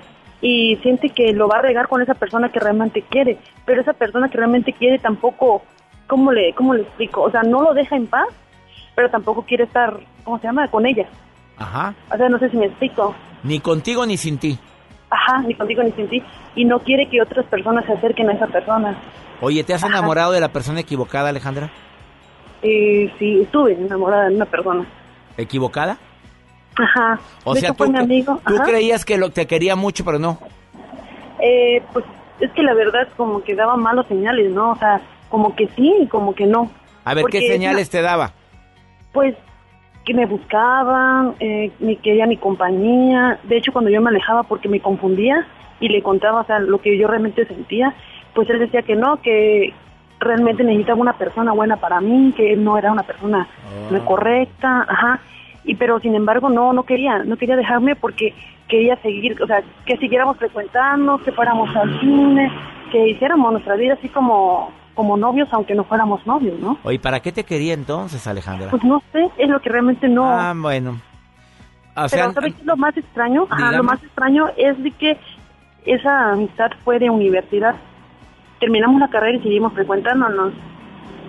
[0.41, 3.93] Y siente que lo va a regar con esa persona que realmente quiere, pero esa
[3.93, 5.63] persona que realmente quiere tampoco,
[6.07, 7.23] ¿cómo le, cómo le explico?
[7.23, 8.27] O sea, no lo deja en paz,
[8.95, 11.07] pero tampoco quiere estar, ¿cómo se llama?, con ella.
[11.57, 11.93] Ajá.
[12.13, 13.13] O sea, no sé si me explico.
[13.43, 14.57] Ni contigo ni sin ti.
[15.09, 16.23] Ajá, ni contigo ni sin ti.
[16.55, 18.97] Y no quiere que otras personas se acerquen a esa persona.
[19.41, 21.69] Oye, ¿te has enamorado de la persona equivocada, Alejandra?
[22.61, 24.85] Eh, sí, estuve enamorada de una persona.
[25.37, 25.97] ¿Equivocada?
[26.79, 27.19] Ajá.
[27.43, 28.39] O sea, tú, amigo.
[28.47, 30.39] tú creías que lo, te quería mucho, pero no.
[31.41, 32.05] Eh, pues
[32.39, 34.71] es que la verdad como que daba malos señales, ¿no?
[34.71, 36.71] O sea, como que sí y como que no.
[37.03, 38.31] A ver, ¿qué señales te daba?
[39.11, 39.35] Pues
[40.05, 43.39] que me buscaban, eh, me quería mi compañía.
[43.43, 45.45] De hecho, cuando yo me alejaba porque me confundía
[45.79, 47.93] y le contaba, o sea, lo que yo realmente sentía,
[48.33, 49.73] pues él decía que no, que
[50.19, 53.47] realmente necesitaba una persona buena para mí, que él no era una persona
[53.91, 53.99] ah.
[54.05, 55.19] correcta, ajá.
[55.63, 58.33] Y pero sin embargo no, no quería, no quería dejarme porque
[58.67, 62.51] quería seguir, o sea, que siguiéramos frecuentando, que fuéramos al cine,
[62.91, 66.77] que hiciéramos nuestra vida así como como novios, aunque no fuéramos novios, ¿no?
[66.83, 68.69] Oye, ¿para qué te quería entonces, Alejandra?
[68.69, 70.29] Pues no sé, es lo que realmente no...
[70.29, 70.99] Ah, bueno.
[71.95, 73.47] O sea, Pero ¿sabes qué es lo más extraño?
[73.49, 75.17] Ajá, lo más extraño es de que
[75.85, 77.75] esa amistad fue de universidad
[78.59, 80.53] terminamos la carrera y seguimos frecuentándonos.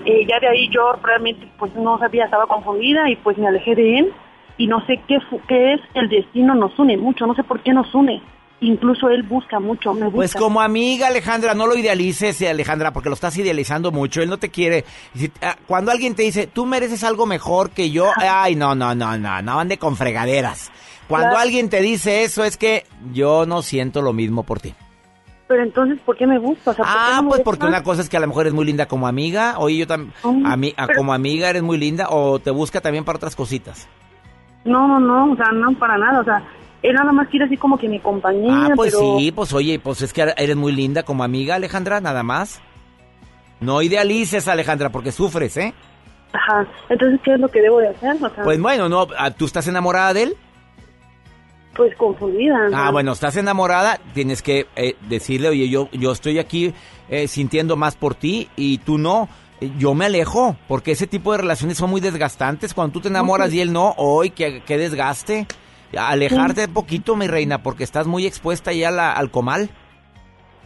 [0.05, 3.74] Eh, ya de ahí yo realmente pues no sabía, estaba confundida y pues me alejé
[3.74, 4.12] de él
[4.56, 5.18] y no sé qué,
[5.48, 8.22] qué es, el destino nos une mucho, no sé por qué nos une.
[8.62, 10.16] Incluso él busca mucho, me busca.
[10.16, 14.20] Pues como amiga, Alejandra, no lo idealices, eh, Alejandra, porque lo estás idealizando mucho.
[14.20, 14.85] Él no te quiere.
[15.40, 19.16] Ah, cuando alguien te dice, tú mereces algo mejor que yo, ay, no, no, no,
[19.16, 20.70] no, no ande con fregaderas.
[21.09, 24.74] Cuando alguien te dice eso, es que yo no siento lo mismo por ti
[25.51, 26.77] pero entonces, ¿por qué me gusta?
[26.78, 29.59] ah, pues porque una cosa es que a lo mejor eres muy linda como amiga,
[29.59, 30.12] oye, yo también,
[30.47, 33.89] a mí, como amiga eres muy linda, o te busca también para otras cositas.
[34.64, 36.44] No, no, no, o sea, no para nada, o sea,
[36.85, 38.68] él nada más quiere así como que mi compañía.
[38.68, 42.22] Ah, pues sí, pues oye, pues es que eres muy linda como amiga, Alejandra, nada
[42.22, 42.62] más.
[43.59, 45.74] No idealices, Alejandra, porque sufres, ¿eh?
[46.32, 48.18] Ajá, entonces, ¿qué es lo que debo de hacer?
[48.44, 50.36] pues bueno, no, ah, ¿tú estás enamorada de él?
[51.74, 52.68] Pues confundida.
[52.74, 56.74] Ah, bueno, estás enamorada, tienes que eh, decirle, oye, yo, yo estoy aquí
[57.09, 59.28] eh, sintiendo más por ti y tú no.
[59.78, 62.72] Yo me alejo, porque ese tipo de relaciones son muy desgastantes.
[62.72, 65.47] Cuando tú te enamoras y él no, hoy, qué, qué desgaste.
[65.94, 69.68] Alejarte un poquito, mi reina, porque estás muy expuesta ya al comal.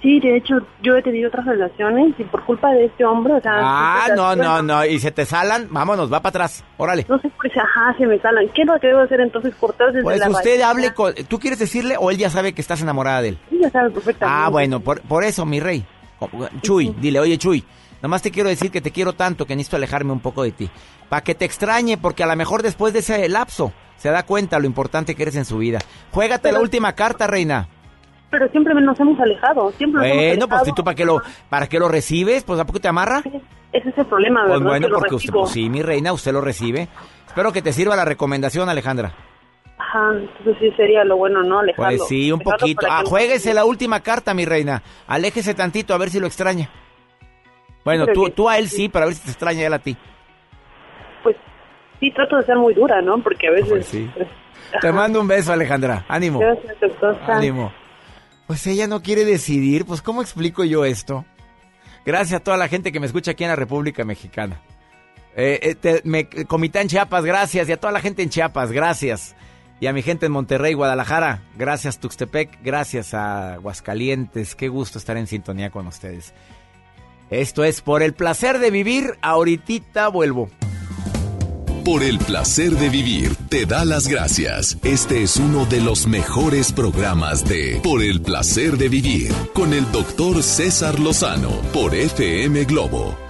[0.05, 3.41] Sí, de hecho, yo he tenido otras relaciones y por culpa de este hombre, o
[3.41, 3.53] sea...
[3.57, 4.85] Ah, pues, no, no, no.
[4.85, 6.63] Y se te salan, vámonos, va para atrás.
[6.77, 7.07] Órale.
[7.09, 8.47] No sé qué, ajá, se me salan.
[8.51, 9.55] ¿Qué es lo que debo hacer entonces?
[9.55, 11.15] Cortar desde Pues la usted hable con...
[11.15, 13.39] ¿Tú quieres decirle o él ya sabe que estás enamorada de él?
[13.49, 14.45] Sí, ya sabe perfectamente.
[14.45, 15.87] Ah, bueno, por, por eso, mi rey.
[16.61, 17.65] Chuy, dile, oye, Chuy,
[18.03, 20.71] nomás te quiero decir que te quiero tanto que necesito alejarme un poco de ti.
[21.09, 24.59] Para que te extrañe, porque a lo mejor después de ese lapso se da cuenta
[24.59, 25.79] lo importante que eres en su vida.
[26.11, 27.69] Juégate la última carta, reina.
[28.39, 30.69] Pero siempre nos hemos alejado, siempre nos hemos Bueno, pues alejado.
[30.69, 32.45] ¿y tú para qué lo, para qué lo recibes?
[32.45, 33.23] Pues ¿a poco te amarra?
[33.73, 36.89] Ese es el problema, Pues bueno, porque usted, pues sí, mi reina, usted lo recibe.
[37.27, 39.13] Espero que te sirva la recomendación, Alejandra.
[39.79, 41.59] Ajá, entonces sí sería lo bueno, ¿no?
[41.59, 41.99] Alejarlo.
[41.99, 42.81] Pues sí, un Alejarlo poquito.
[42.83, 44.83] para Ah, no- juéguese la última carta, mi reina.
[45.09, 46.71] Aléjese tantito a ver si lo extraña.
[47.85, 49.73] Bueno, Pero tú, que- tú a él sí, pero a ver si te extraña él
[49.75, 49.97] a ti.
[51.23, 51.37] Pues
[52.01, 53.19] sí, trato de ser muy dura, ¿no?
[53.19, 53.69] Porque a veces...
[53.69, 54.09] Pues sí.
[54.15, 54.29] pues,
[54.81, 56.05] Te mando un beso, Alejandra.
[56.09, 56.39] Ánimo.
[56.39, 57.17] Gracias, doctor.
[57.29, 57.73] Ánimo.
[58.55, 61.25] Pues ella no quiere decidir, pues ¿cómo explico yo esto?
[62.07, 64.61] Gracias a toda la gente que me escucha aquí en la República Mexicana.
[65.35, 67.69] Eh, eh, me, Comitán en Chiapas, gracias.
[67.69, 69.35] Y a toda la gente en Chiapas, gracias.
[69.81, 74.55] Y a mi gente en Monterrey, Guadalajara, gracias Tuxtepec, gracias a Aguascalientes.
[74.55, 76.33] Qué gusto estar en sintonía con ustedes.
[77.31, 79.19] Esto es por el placer de vivir.
[79.21, 80.49] Ahorita vuelvo.
[81.85, 84.79] Por el placer de vivir, te da las gracias.
[84.83, 89.93] Este es uno de los mejores programas de Por el placer de vivir con el
[89.93, 93.24] doctor César Lozano por FM Globo.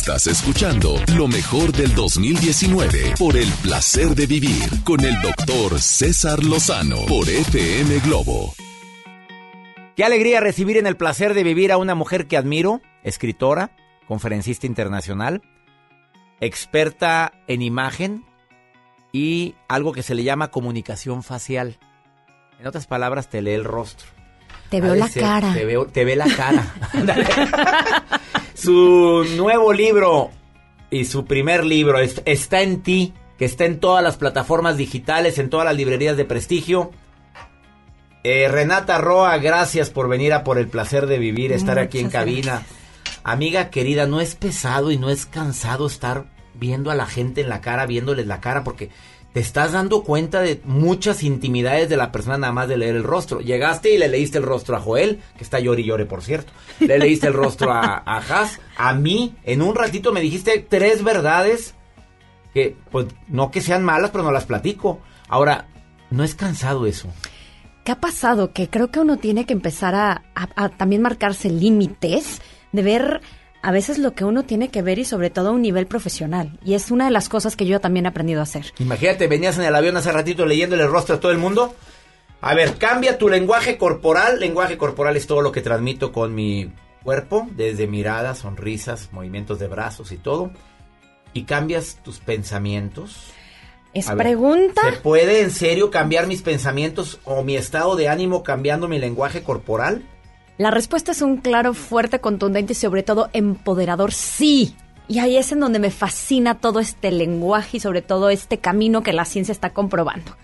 [0.00, 6.42] Estás escuchando lo mejor del 2019 por el placer de vivir con el doctor César
[6.42, 8.54] Lozano por FM Globo.
[9.96, 13.76] Qué alegría recibir en el placer de vivir a una mujer que admiro, escritora,
[14.08, 15.42] conferencista internacional,
[16.40, 18.24] experta en imagen
[19.12, 21.78] y algo que se le llama comunicación facial.
[22.58, 24.08] En otras palabras, te lee el rostro.
[24.70, 25.52] Te veo la cara.
[25.52, 26.72] Te, veo, te ve la cara.
[28.62, 30.30] Su nuevo libro
[30.90, 35.38] y su primer libro es- está en ti, que está en todas las plataformas digitales,
[35.38, 36.90] en todas las librerías de prestigio.
[38.22, 42.10] Eh, Renata Roa, gracias por venir a Por el Placer de Vivir, estar aquí en
[42.10, 42.62] cabina.
[43.24, 47.48] Amiga querida, no es pesado y no es cansado estar viendo a la gente en
[47.48, 48.90] la cara, viéndoles la cara, porque
[49.32, 53.04] te estás dando cuenta de muchas intimidades de la persona nada más de leer el
[53.04, 53.40] rostro.
[53.40, 56.52] Llegaste y le leíste el rostro a Joel, que está llori y llore, por cierto.
[56.80, 59.36] Le leíste el rostro a, a Has, a mí.
[59.44, 61.74] En un ratito me dijiste tres verdades
[62.52, 65.00] que, pues, no que sean malas, pero no las platico.
[65.28, 65.68] Ahora,
[66.10, 67.08] no es cansado eso.
[67.84, 68.52] ¿Qué ha pasado?
[68.52, 72.42] Que creo que uno tiene que empezar a también marcarse límites
[72.72, 73.20] de ver
[73.62, 76.58] a veces lo que uno tiene que ver y sobre todo a un nivel profesional.
[76.64, 78.72] Y es una de las cosas que yo también he aprendido a hacer.
[78.78, 81.74] Imagínate, venías en el avión hace ratito leyéndole el rostro a todo el mundo.
[82.40, 84.40] A ver, cambia tu lenguaje corporal.
[84.40, 86.72] Lenguaje corporal es todo lo que transmito con mi
[87.02, 90.50] cuerpo, desde miradas, sonrisas, movimientos de brazos y todo.
[91.34, 93.30] Y cambias tus pensamientos.
[93.92, 94.80] Es A ver, pregunta.
[94.82, 99.42] ¿Se puede en serio cambiar mis pensamientos o mi estado de ánimo cambiando mi lenguaje
[99.42, 100.02] corporal?
[100.60, 104.76] La respuesta es un claro, fuerte, contundente y sobre todo empoderador sí.
[105.08, 109.02] Y ahí es en donde me fascina todo este lenguaje y sobre todo este camino
[109.02, 110.36] que la ciencia está comprobando.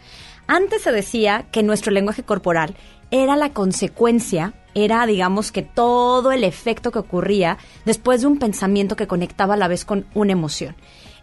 [0.46, 2.76] Antes se decía que nuestro lenguaje corporal
[3.10, 8.96] era la consecuencia, era digamos que todo el efecto que ocurría después de un pensamiento
[8.96, 10.76] que conectaba a la vez con una emoción.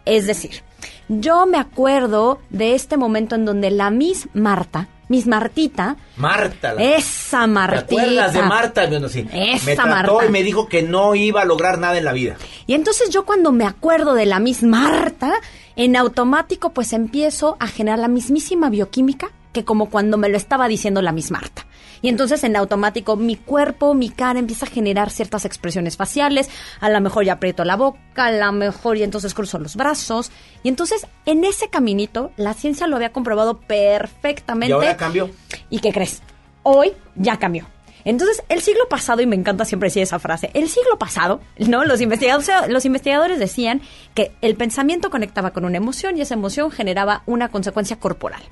[0.04, 0.62] Es decir,
[1.08, 6.74] yo me acuerdo de este momento en donde la Miss Marta, Miss Martita, Marta.
[6.74, 8.02] la- esa ¿Te Martita.
[8.02, 8.86] acuerdas de Marta?
[8.86, 9.26] Bueno, sí.
[9.32, 10.26] Esa me trató Marta.
[10.26, 12.36] y me dijo que no iba a lograr nada en la vida.
[12.66, 15.32] Y entonces yo cuando me acuerdo de la Miss Marta,
[15.76, 20.66] en automático pues empiezo a generar la mismísima bioquímica que como cuando me lo estaba
[20.68, 21.66] diciendo la Miss Marta.
[22.04, 26.50] Y entonces en automático mi cuerpo, mi cara empieza a generar ciertas expresiones faciales,
[26.80, 30.30] a lo mejor ya aprieto la boca, a lo mejor y entonces cruzo los brazos.
[30.62, 34.68] Y entonces en ese caminito la ciencia lo había comprobado perfectamente.
[34.68, 35.30] Y ahora cambió.
[35.70, 36.20] ¿Y qué crees?
[36.62, 37.66] Hoy ya cambió.
[38.04, 41.86] Entonces, el siglo pasado, y me encanta siempre decir esa frase, el siglo pasado, ¿no?
[41.86, 43.80] Los investigadores, los investigadores decían
[44.12, 48.42] que el pensamiento conectaba con una emoción y esa emoción generaba una consecuencia corporal.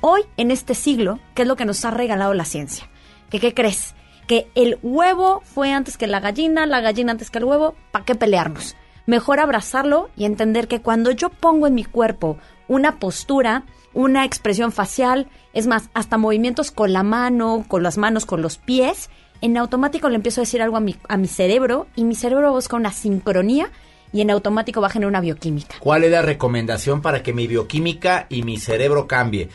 [0.00, 2.88] Hoy, en este siglo, ¿qué es lo que nos ha regalado la ciencia?
[3.34, 3.96] ¿Que qué crees?
[4.28, 8.04] Que el huevo fue antes que la gallina, la gallina antes que el huevo, ¿para
[8.04, 8.76] qué pelearnos?
[9.06, 12.38] Mejor abrazarlo y entender que cuando yo pongo en mi cuerpo
[12.68, 18.24] una postura, una expresión facial, es más, hasta movimientos con la mano, con las manos,
[18.24, 21.88] con los pies, en automático le empiezo a decir algo a mi, a mi cerebro
[21.96, 23.68] y mi cerebro busca una sincronía
[24.12, 25.74] y en automático va a generar una bioquímica.
[25.80, 29.48] ¿Cuál es la recomendación para que mi bioquímica y mi cerebro cambie?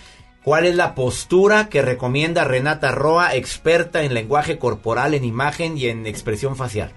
[0.50, 5.86] ¿Cuál es la postura que recomienda Renata Roa, experta en lenguaje corporal, en imagen y
[5.86, 6.92] en expresión facial?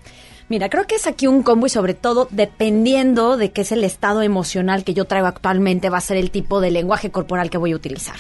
[0.49, 3.85] Mira, creo que es aquí un combo y sobre todo dependiendo de qué es el
[3.85, 7.59] estado emocional que yo traigo actualmente va a ser el tipo de lenguaje corporal que
[7.59, 8.17] voy a utilizar.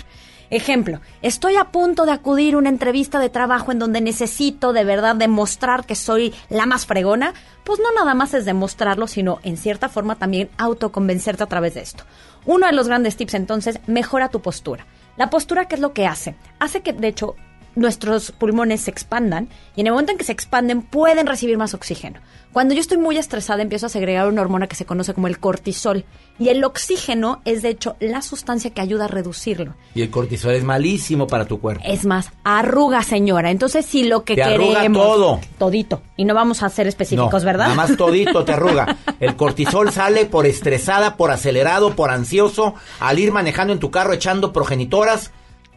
[0.51, 4.85] Ejemplo, estoy a punto de acudir a una entrevista de trabajo en donde necesito de
[4.85, 7.33] verdad demostrar que soy la más fregona,
[7.65, 11.81] pues no nada más es demostrarlo, sino en cierta forma también autoconvencerte a través de
[11.81, 12.05] esto.
[12.45, 14.85] Uno de los grandes tips entonces, mejora tu postura.
[15.17, 16.35] La postura, ¿qué es lo que hace?
[16.59, 17.37] Hace que, de hecho,
[17.75, 21.75] nuestros pulmones se expandan y en el momento en que se expanden pueden recibir más
[21.75, 22.21] oxígeno.
[22.53, 25.39] Cuando yo estoy muy estresada empiezo a segregar una hormona que se conoce como el
[25.39, 26.05] cortisol
[26.39, 29.75] y el oxígeno es de hecho la sustancia que ayuda a reducirlo.
[29.95, 31.83] Y el cortisol es malísimo para tu cuerpo.
[31.87, 33.51] Es más, arruga, señora.
[33.51, 35.41] Entonces, si lo que Te arruga queremos todo.
[35.59, 37.65] todito y no vamos a ser específicos, No, ¿verdad?
[37.65, 38.99] Nada más todito te arruga.
[39.21, 44.13] El cortisol sale por estresada, por acelerado, por ansioso, al ir manejando en tu carro
[44.13, 45.31] echando progenitoras.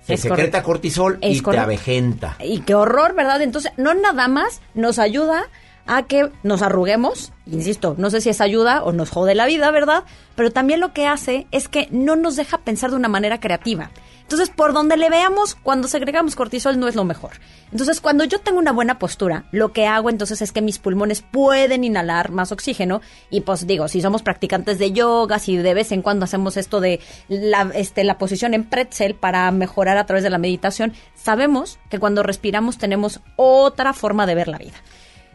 [0.06, 0.64] Se secreta correcto.
[0.64, 1.62] cortisol Es y correcto.
[1.62, 2.38] te avejenta.
[2.44, 3.42] Y qué horror, ¿verdad?
[3.42, 5.50] Entonces, no nada más nos ayuda
[5.88, 9.70] a que nos arruguemos, insisto, no sé si es ayuda o nos jode la vida,
[9.72, 10.04] ¿verdad?
[10.36, 13.92] Pero también lo que hace es que no nos deja pensar de una manera creativa.
[14.26, 17.34] Entonces, por donde le veamos, cuando segregamos cortisol no es lo mejor.
[17.72, 21.22] Entonces, cuando yo tengo una buena postura, lo que hago entonces es que mis pulmones
[21.22, 25.92] pueden inhalar más oxígeno y pues digo, si somos practicantes de yoga, si de vez
[25.92, 30.24] en cuando hacemos esto de la, este, la posición en pretzel para mejorar a través
[30.24, 34.74] de la meditación, sabemos que cuando respiramos tenemos otra forma de ver la vida.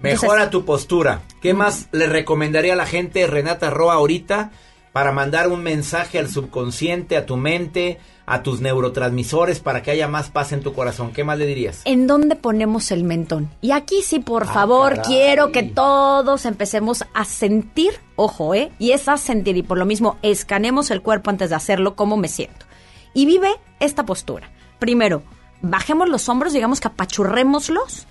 [0.01, 1.21] Mejora tu postura.
[1.41, 4.51] ¿Qué más le recomendaría a la gente Renata Roa ahorita
[4.93, 10.09] para mandar un mensaje al subconsciente, a tu mente, a tus neurotransmisores para que haya
[10.09, 11.12] más paz en tu corazón?
[11.12, 11.83] ¿Qué más le dirías?
[11.85, 13.51] ¿En dónde ponemos el mentón?
[13.61, 15.05] Y aquí sí, por Ah, favor, caray.
[15.07, 18.71] quiero que todos empecemos a sentir, ojo, ¿eh?
[18.79, 22.17] Y es a sentir, y por lo mismo, escanemos el cuerpo antes de hacerlo, cómo
[22.17, 22.67] me siento.
[23.15, 23.51] Y vive
[23.81, 24.51] esta postura.
[24.79, 25.23] Primero,
[25.62, 28.07] bajemos los hombros, digamos que apachurrémoslos,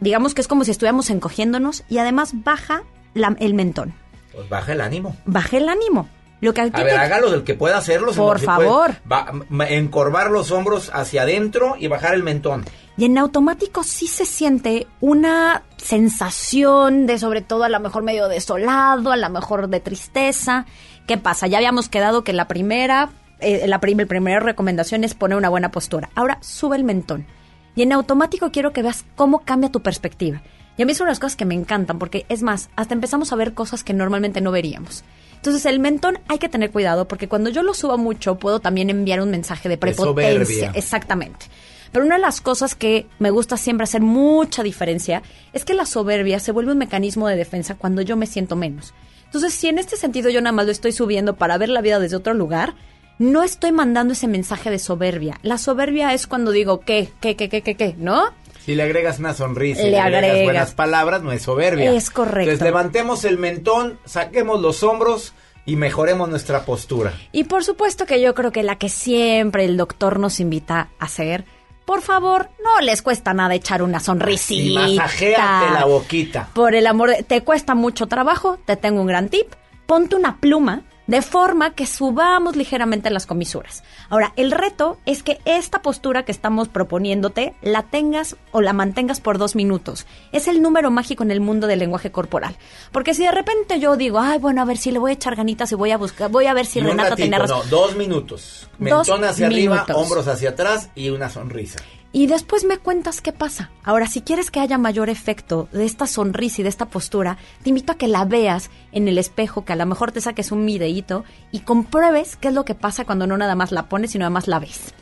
[0.00, 2.82] digamos que es como si estuviéramos encogiéndonos, y además baja
[3.14, 3.94] la- el mentón.
[4.36, 5.16] Pues baja el ánimo.
[5.24, 6.08] Baja el ánimo.
[6.42, 8.12] Lo que a ver, te- hágalo del que pueda hacerlo.
[8.12, 8.44] Por puede.
[8.46, 8.94] favor.
[9.10, 12.64] Va- m- encorvar los hombros hacia adentro y bajar el mentón.
[12.98, 18.28] Y en automático sí se siente una sensación de sobre todo a lo mejor medio
[18.28, 20.66] desolado, a lo mejor de tristeza.
[21.06, 21.46] ¿Qué pasa?
[21.46, 23.08] Ya habíamos quedado que la primera,
[23.40, 26.10] eh, la, prim- la primera recomendación es poner una buena postura.
[26.14, 27.26] Ahora sube el mentón.
[27.74, 30.42] Y en automático quiero que veas cómo cambia tu perspectiva.
[30.76, 33.36] Y a mí son las cosas que me encantan, porque es más, hasta empezamos a
[33.36, 35.04] ver cosas que normalmente no veríamos.
[35.36, 38.90] Entonces el mentón hay que tener cuidado, porque cuando yo lo subo mucho puedo también
[38.90, 40.34] enviar un mensaje de prepotencia.
[40.34, 40.72] soberbia.
[40.74, 41.46] Exactamente.
[41.92, 45.22] Pero una de las cosas que me gusta siempre hacer mucha diferencia
[45.52, 48.92] es que la soberbia se vuelve un mecanismo de defensa cuando yo me siento menos.
[49.24, 51.98] Entonces, si en este sentido yo nada más lo estoy subiendo para ver la vida
[51.98, 52.74] desde otro lugar,
[53.18, 55.38] no estoy mandando ese mensaje de soberbia.
[55.42, 57.10] La soberbia es cuando digo, ¿qué?
[57.20, 57.34] ¿Qué?
[57.34, 57.48] ¿Qué?
[57.48, 57.62] ¿Qué?
[57.62, 57.74] ¿Qué?
[57.74, 57.94] ¿Qué?
[57.98, 58.24] ¿No?
[58.66, 60.44] Si le agregas una sonrisa, y Le le agregas agregas.
[60.44, 61.92] buenas palabras, no es soberbia.
[61.92, 62.40] Es correcto.
[62.50, 65.32] Entonces levantemos el mentón, saquemos los hombros
[65.64, 67.14] y mejoremos nuestra postura.
[67.32, 71.04] Y por supuesto que yo creo que la que siempre el doctor nos invita a
[71.04, 71.44] hacer,
[71.84, 74.80] por favor, no les cuesta nada echar una Y sonrisita.
[74.80, 76.48] masajéate la boquita.
[76.52, 77.22] Por el amor de...
[77.22, 79.46] Te cuesta mucho trabajo, te tengo un gran tip.
[79.86, 83.82] Ponte una pluma de forma que subamos ligeramente las comisuras.
[84.08, 89.20] Ahora, el reto es que esta postura que estamos proponiéndote la tengas o la mantengas
[89.20, 90.06] por dos minutos.
[90.32, 92.56] Es el número mágico en el mundo del lenguaje corporal.
[92.92, 95.36] Porque si de repente yo digo, ay, bueno, a ver si le voy a echar
[95.36, 97.60] ganitas y voy a buscar, voy a ver si Renata tiene razón.
[97.64, 98.68] no, dos minutos.
[98.78, 101.78] Dos Mentón hacia arriba, hombros hacia atrás y una sonrisa.
[102.16, 103.70] Y después me cuentas qué pasa.
[103.84, 107.68] Ahora, si quieres que haya mayor efecto de esta sonrisa y de esta postura, te
[107.68, 110.64] invito a que la veas en el espejo, que a lo mejor te saques un
[110.64, 114.22] videíto y compruebes qué es lo que pasa cuando no nada más la pones, sino
[114.22, 114.94] nada más la ves.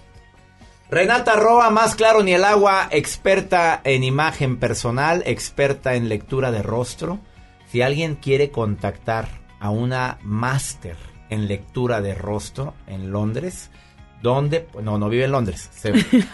[0.91, 6.63] Renata Roa, más claro ni el agua, experta en imagen personal, experta en lectura de
[6.65, 7.21] rostro.
[7.71, 9.29] Si alguien quiere contactar
[9.61, 10.97] a una máster
[11.31, 13.71] en lectura de rostro en Londres,
[14.25, 14.67] ¿dónde?
[14.83, 15.71] No, no vive en Londres.
[15.77, 15.93] se-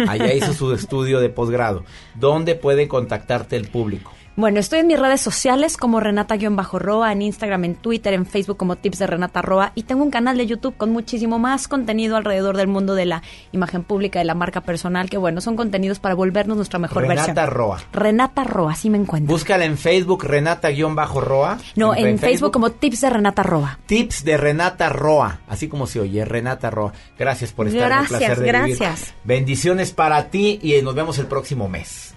[0.08, 1.84] allá hizo su estudio de posgrado.
[2.14, 4.12] ¿Dónde puede contactarte el público?
[4.40, 8.76] Bueno, estoy en mis redes sociales como Renata-Roa, en Instagram, en Twitter, en Facebook como
[8.76, 12.56] Tips de Renata Roa y tengo un canal de YouTube con muchísimo más contenido alrededor
[12.56, 13.22] del mundo de la
[13.52, 17.34] imagen pública, de la marca personal, que bueno, son contenidos para volvernos nuestra mejor Renata
[17.34, 17.50] versión.
[17.50, 17.82] Roa.
[17.92, 19.30] Renata Roa, así me encuentro.
[19.30, 21.58] Búscala en Facebook, Renata-Roa.
[21.76, 23.78] No, en, Facebook como Tips de Renata Roa.
[23.84, 26.94] Tips de Renata Roa, así como se oye, Renata Roa.
[27.18, 28.78] Gracias por estar Gracias, placer de vivir.
[28.78, 29.12] gracias.
[29.22, 32.09] Bendiciones para ti y nos vemos el próximo mes.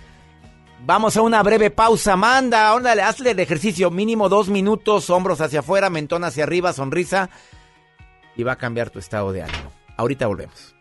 [0.86, 2.74] Vamos a una breve pausa, Amanda.
[2.74, 7.30] Ándale, hazle el ejercicio mínimo dos minutos, hombros hacia afuera, mentón hacia arriba, sonrisa.
[8.36, 9.72] Y va a cambiar tu estado de ánimo.
[9.96, 10.76] Ahorita volvemos.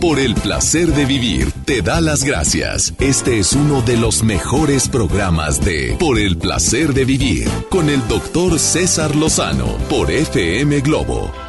[0.00, 2.94] Por el placer de vivir, te da las gracias.
[3.00, 8.06] Este es uno de los mejores programas de Por el placer de vivir con el
[8.06, 11.45] doctor César Lozano por FM Globo.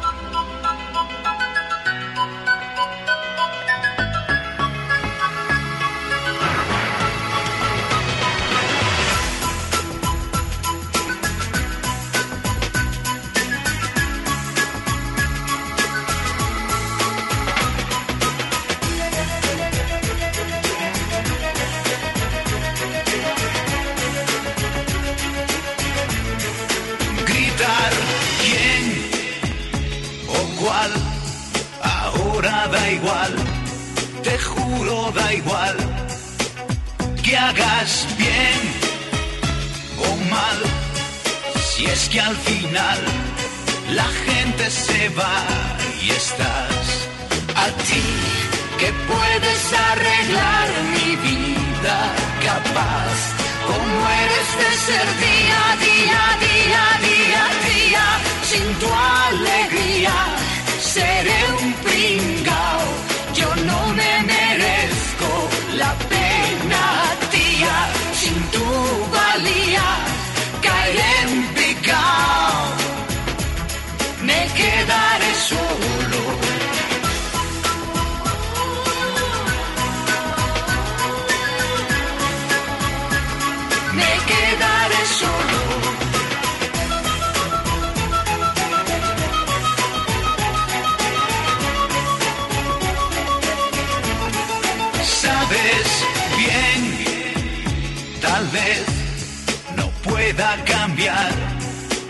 [34.38, 35.76] Juro da igual,
[37.22, 38.60] que hagas bien
[40.08, 40.58] o mal,
[41.68, 42.98] si es que al final
[43.94, 45.38] la gente se va
[46.02, 47.08] y estás
[47.54, 48.06] a ti
[48.78, 51.98] que puedes arreglar mi vida
[52.44, 53.16] capaz
[53.68, 58.06] como eres de ser día día, día, día, día,
[58.50, 58.88] sin tu
[59.26, 60.16] alegría
[60.80, 62.84] seré un pringao,
[63.56, 65.30] no me merezco
[65.76, 66.82] la pena,
[67.30, 67.76] tía,
[68.12, 68.64] sin tu
[69.12, 70.17] valía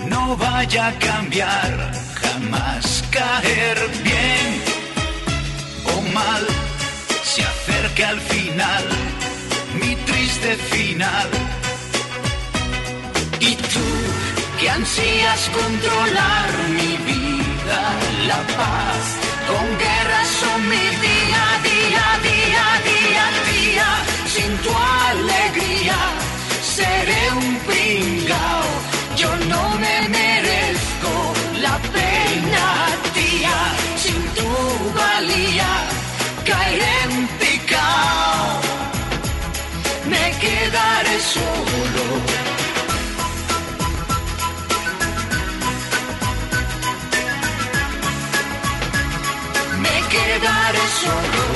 [0.09, 4.49] no vaya a cambiar, jamás caer bien
[5.95, 6.45] o mal,
[7.23, 8.85] se acerca al final,
[9.81, 11.29] mi triste final.
[13.41, 13.89] Y tú,
[14.59, 17.83] que ansías controlar mi vida,
[18.27, 19.05] la paz,
[19.49, 23.89] con guerras son mi día, día, día, día, día,
[24.35, 24.73] sin tu
[25.11, 26.19] alegría
[26.79, 28.68] seré un pringao.
[29.19, 31.13] Yo no me merezco
[31.61, 32.67] la pena,
[33.15, 33.59] tía.
[33.97, 34.49] Sin tu
[34.95, 35.71] valía
[36.45, 38.61] caeré en picao.
[40.07, 42.05] Me quedaré solo.
[49.83, 51.48] Me quedaré solo.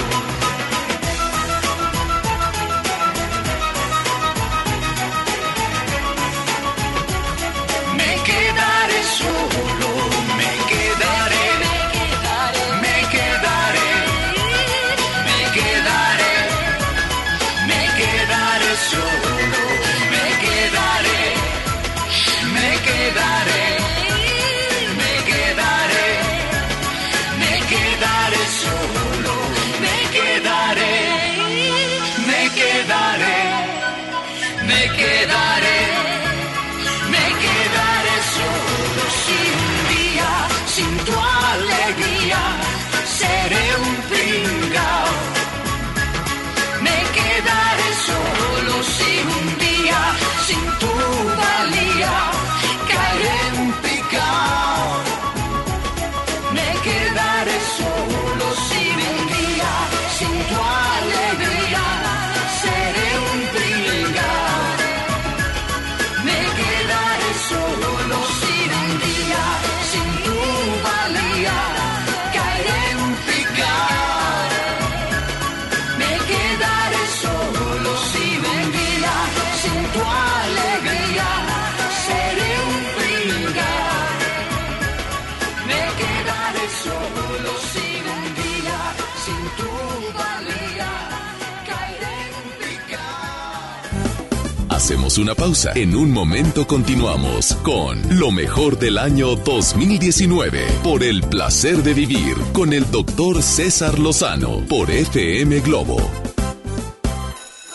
[94.83, 95.71] Hacemos una pausa.
[95.77, 102.35] En un momento continuamos con lo mejor del año 2019 por el placer de vivir
[102.53, 105.99] con el doctor César Lozano por FM Globo.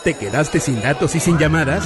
[0.04, 1.86] ¿Te quedaste sin datos y sin llamadas?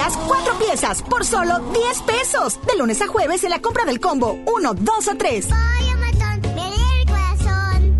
[0.27, 2.59] cuatro piezas, por solo 10 pesos.
[2.65, 5.49] De lunes a jueves en la compra del combo 1, 2 o 3.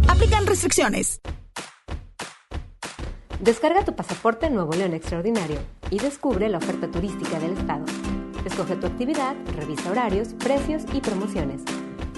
[0.07, 1.22] Aplican restricciones.
[3.40, 5.60] Descarga tu pasaporte Nuevo León Extraordinario
[5.90, 7.86] y descubre la oferta turística del estado.
[8.45, 11.61] Escoge tu actividad, revisa horarios, precios y promociones.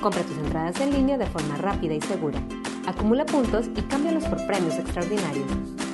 [0.01, 2.39] Compra tus entradas en línea de forma rápida y segura.
[2.85, 5.47] Acumula puntos y cámbialos por premios extraordinarios.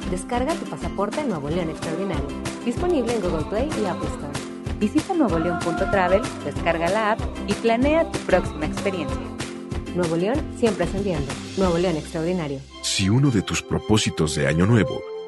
[0.09, 2.27] Descarga tu pasaporte Nuevo León Extraordinario.
[2.69, 4.77] Disponible en Google Play y Apple Store.
[4.79, 9.17] Visita nuevoleón.travel, descarga la app y planea tu próxima experiencia.
[9.95, 11.33] Nuevo León siempre ascendiendo.
[11.57, 12.59] Nuevo León Extraordinario.
[12.83, 15.01] Si uno de tus propósitos de año nuevo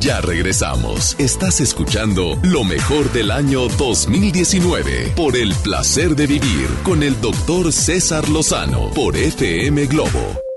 [0.00, 1.14] Ya regresamos.
[1.18, 7.70] Estás escuchando lo mejor del año 2019 por el placer de vivir con el doctor
[7.70, 10.49] César Lozano por FM Globo.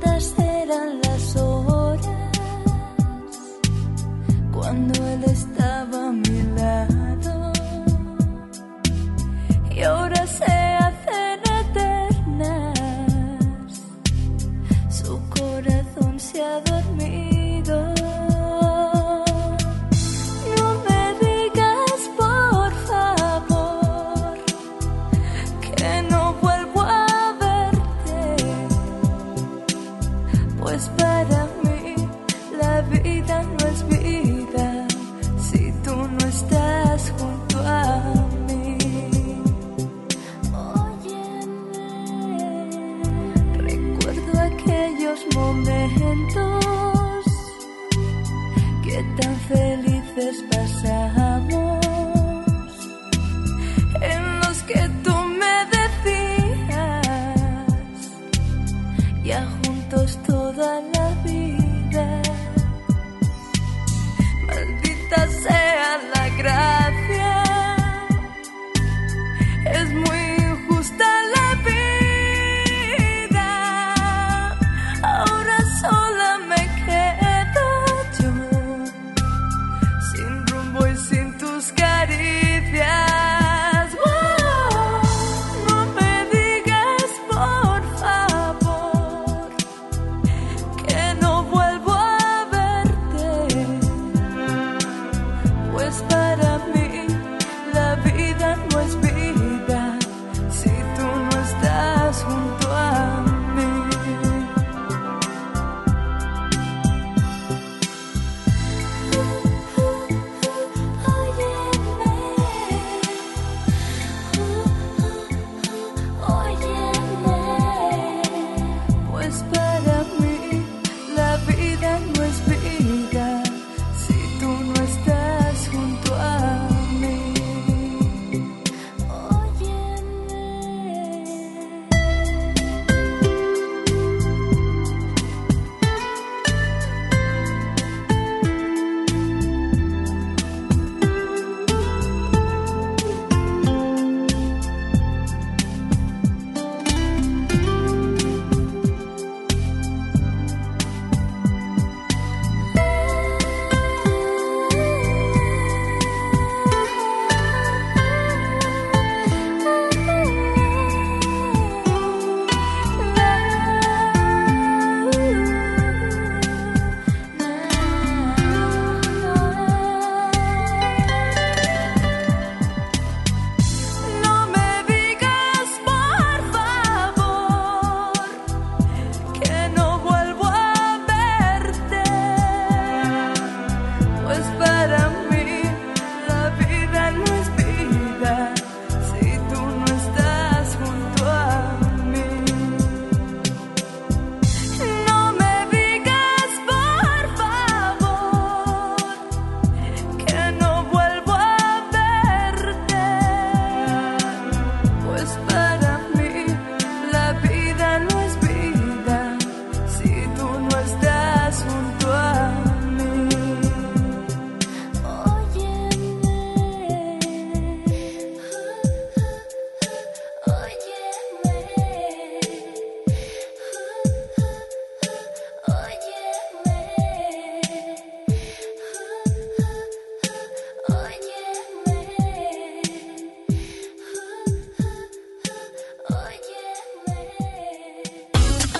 [0.00, 0.39] Qué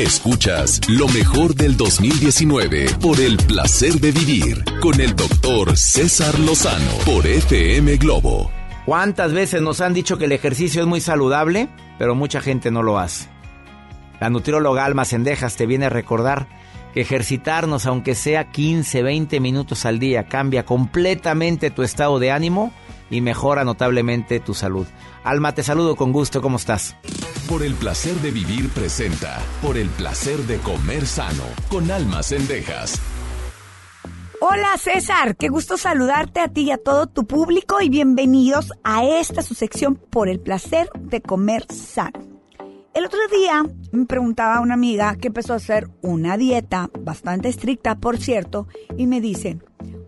[0.01, 6.90] Escuchas lo mejor del 2019 por el placer de vivir con el doctor César Lozano
[7.05, 8.51] por FM Globo.
[8.86, 11.68] ¿Cuántas veces nos han dicho que el ejercicio es muy saludable,
[11.98, 13.28] pero mucha gente no lo hace?
[14.22, 16.48] La nutrióloga Alma Sendejas te viene a recordar
[16.94, 22.72] que ejercitarnos, aunque sea 15, 20 minutos al día, cambia completamente tu estado de ánimo
[23.10, 24.86] y mejora notablemente tu salud.
[25.24, 26.97] Alma, te saludo con gusto, ¿cómo estás?
[27.51, 33.02] Por el placer de vivir presenta Por el placer de comer sano con Alma Sendejas.
[34.40, 39.05] Hola César, qué gusto saludarte a ti y a todo tu público y bienvenidos a
[39.05, 42.20] esta su sección por el placer de comer sano.
[42.94, 47.97] El otro día me preguntaba una amiga que empezó a hacer una dieta bastante estricta,
[47.97, 49.59] por cierto, y me dice,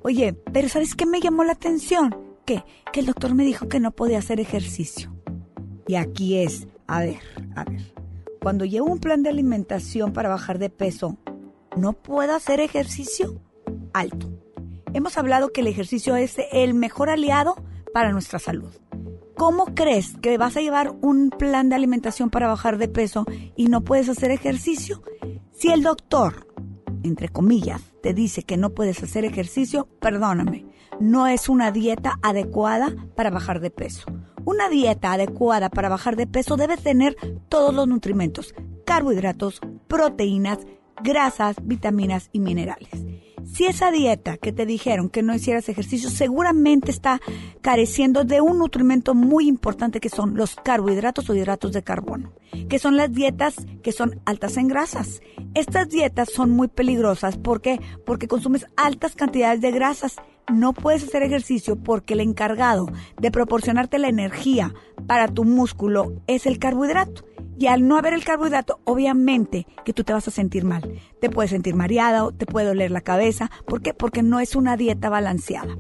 [0.05, 2.17] oye, pero ¿sabes qué me llamó la atención?
[2.47, 2.63] ¿Qué?
[2.93, 5.13] Que el doctor me dijo que no podía hacer ejercicio.
[5.89, 7.21] Y aquí es, a ver,
[7.57, 7.93] a ver,
[8.41, 11.17] cuando llevo un plan de alimentación para bajar de peso,
[11.77, 13.41] ¿no puedo hacer ejercicio?
[13.93, 14.31] Alto.
[14.95, 17.57] Hemos hablado que el ejercicio es el mejor aliado
[17.95, 18.73] para nuestra salud.
[19.37, 23.27] ¿Cómo crees que vas a llevar un plan de alimentación para bajar de peso
[23.57, 25.03] y no puedes hacer ejercicio?
[25.53, 26.47] Si el doctor,
[27.03, 30.67] entre comillas, te dice que no puedes hacer ejercicio, perdóname,
[31.01, 34.05] no es una dieta adecuada para bajar de peso.
[34.45, 37.17] Una dieta adecuada para bajar de peso debe tener
[37.49, 38.55] todos los nutrimentos,
[38.85, 40.59] carbohidratos, proteínas,
[41.03, 42.91] grasas, vitaminas y minerales.
[43.45, 47.21] Si esa dieta que te dijeron que no hicieras ejercicio seguramente está
[47.61, 52.33] careciendo de un nutrimento muy importante que son los carbohidratos o hidratos de carbono,
[52.69, 55.21] que son las dietas que son altas en grasas.
[55.55, 60.17] Estas dietas son muy peligrosas porque porque consumes altas cantidades de grasas.
[60.53, 62.87] No puedes hacer ejercicio porque el encargado
[63.19, 64.75] de proporcionarte la energía
[65.07, 67.25] para tu músculo es el carbohidrato.
[67.59, 71.01] Y al no haber el carbohidrato, obviamente que tú te vas a sentir mal.
[71.21, 73.51] Te puedes sentir mareada, te puede doler la cabeza.
[73.67, 73.95] ¿Por qué?
[73.95, 75.79] Porque no es una dieta balanceada.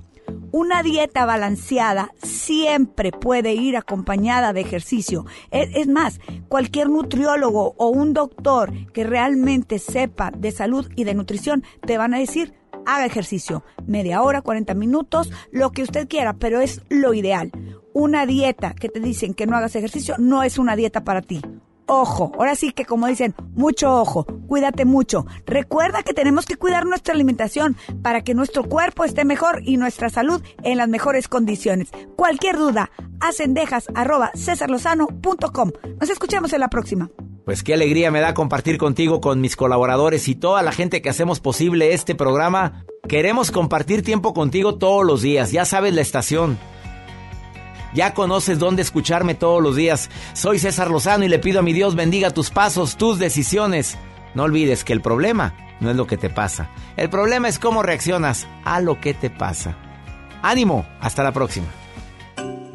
[0.53, 5.27] Una dieta balanceada siempre puede ir acompañada de ejercicio.
[5.51, 11.15] Es, es, más, cualquier nutriólogo o un doctor que realmente sepa de salud y de
[11.15, 12.55] nutrición te van a decir,
[12.87, 13.65] haga ejercicio.
[13.87, 17.51] Media hora, 40 minutos, lo que usted quiera, pero es lo ideal.
[17.93, 21.43] Una dieta que te dicen que no hagas ejercicio no es una dieta para ti
[21.93, 22.33] ojo.
[22.39, 25.27] Ahora sí que como dicen, mucho ojo, cuídate mucho.
[25.47, 30.09] Recuerda que tenemos que cuidar nuestra alimentación para que nuestro cuerpo esté mejor y nuestra
[30.09, 31.91] salud en las mejores condiciones.
[32.17, 32.91] Cualquier duda,
[33.21, 35.73] acendejas arroba cesarlozano.com.
[36.01, 37.11] Nos escuchamos en la próxima.
[37.45, 41.11] Pues qué alegría me da compartir contigo, con mis colaboradores y toda la gente que
[41.11, 42.85] hacemos posible este programa.
[43.09, 46.57] Queremos compartir tiempo contigo todos los días, ya sabes la estación.
[47.95, 50.09] Ya conoces dónde escucharme todos los días.
[50.35, 53.99] Soy César Lozano y le pido a mi Dios bendiga tus pasos, tus decisiones.
[54.35, 56.71] No olvides que el problema no es lo que te pasa.
[56.97, 59.77] El problema es cómo reaccionas a lo que te pasa.
[60.43, 61.67] Ánimo, hasta la próxima.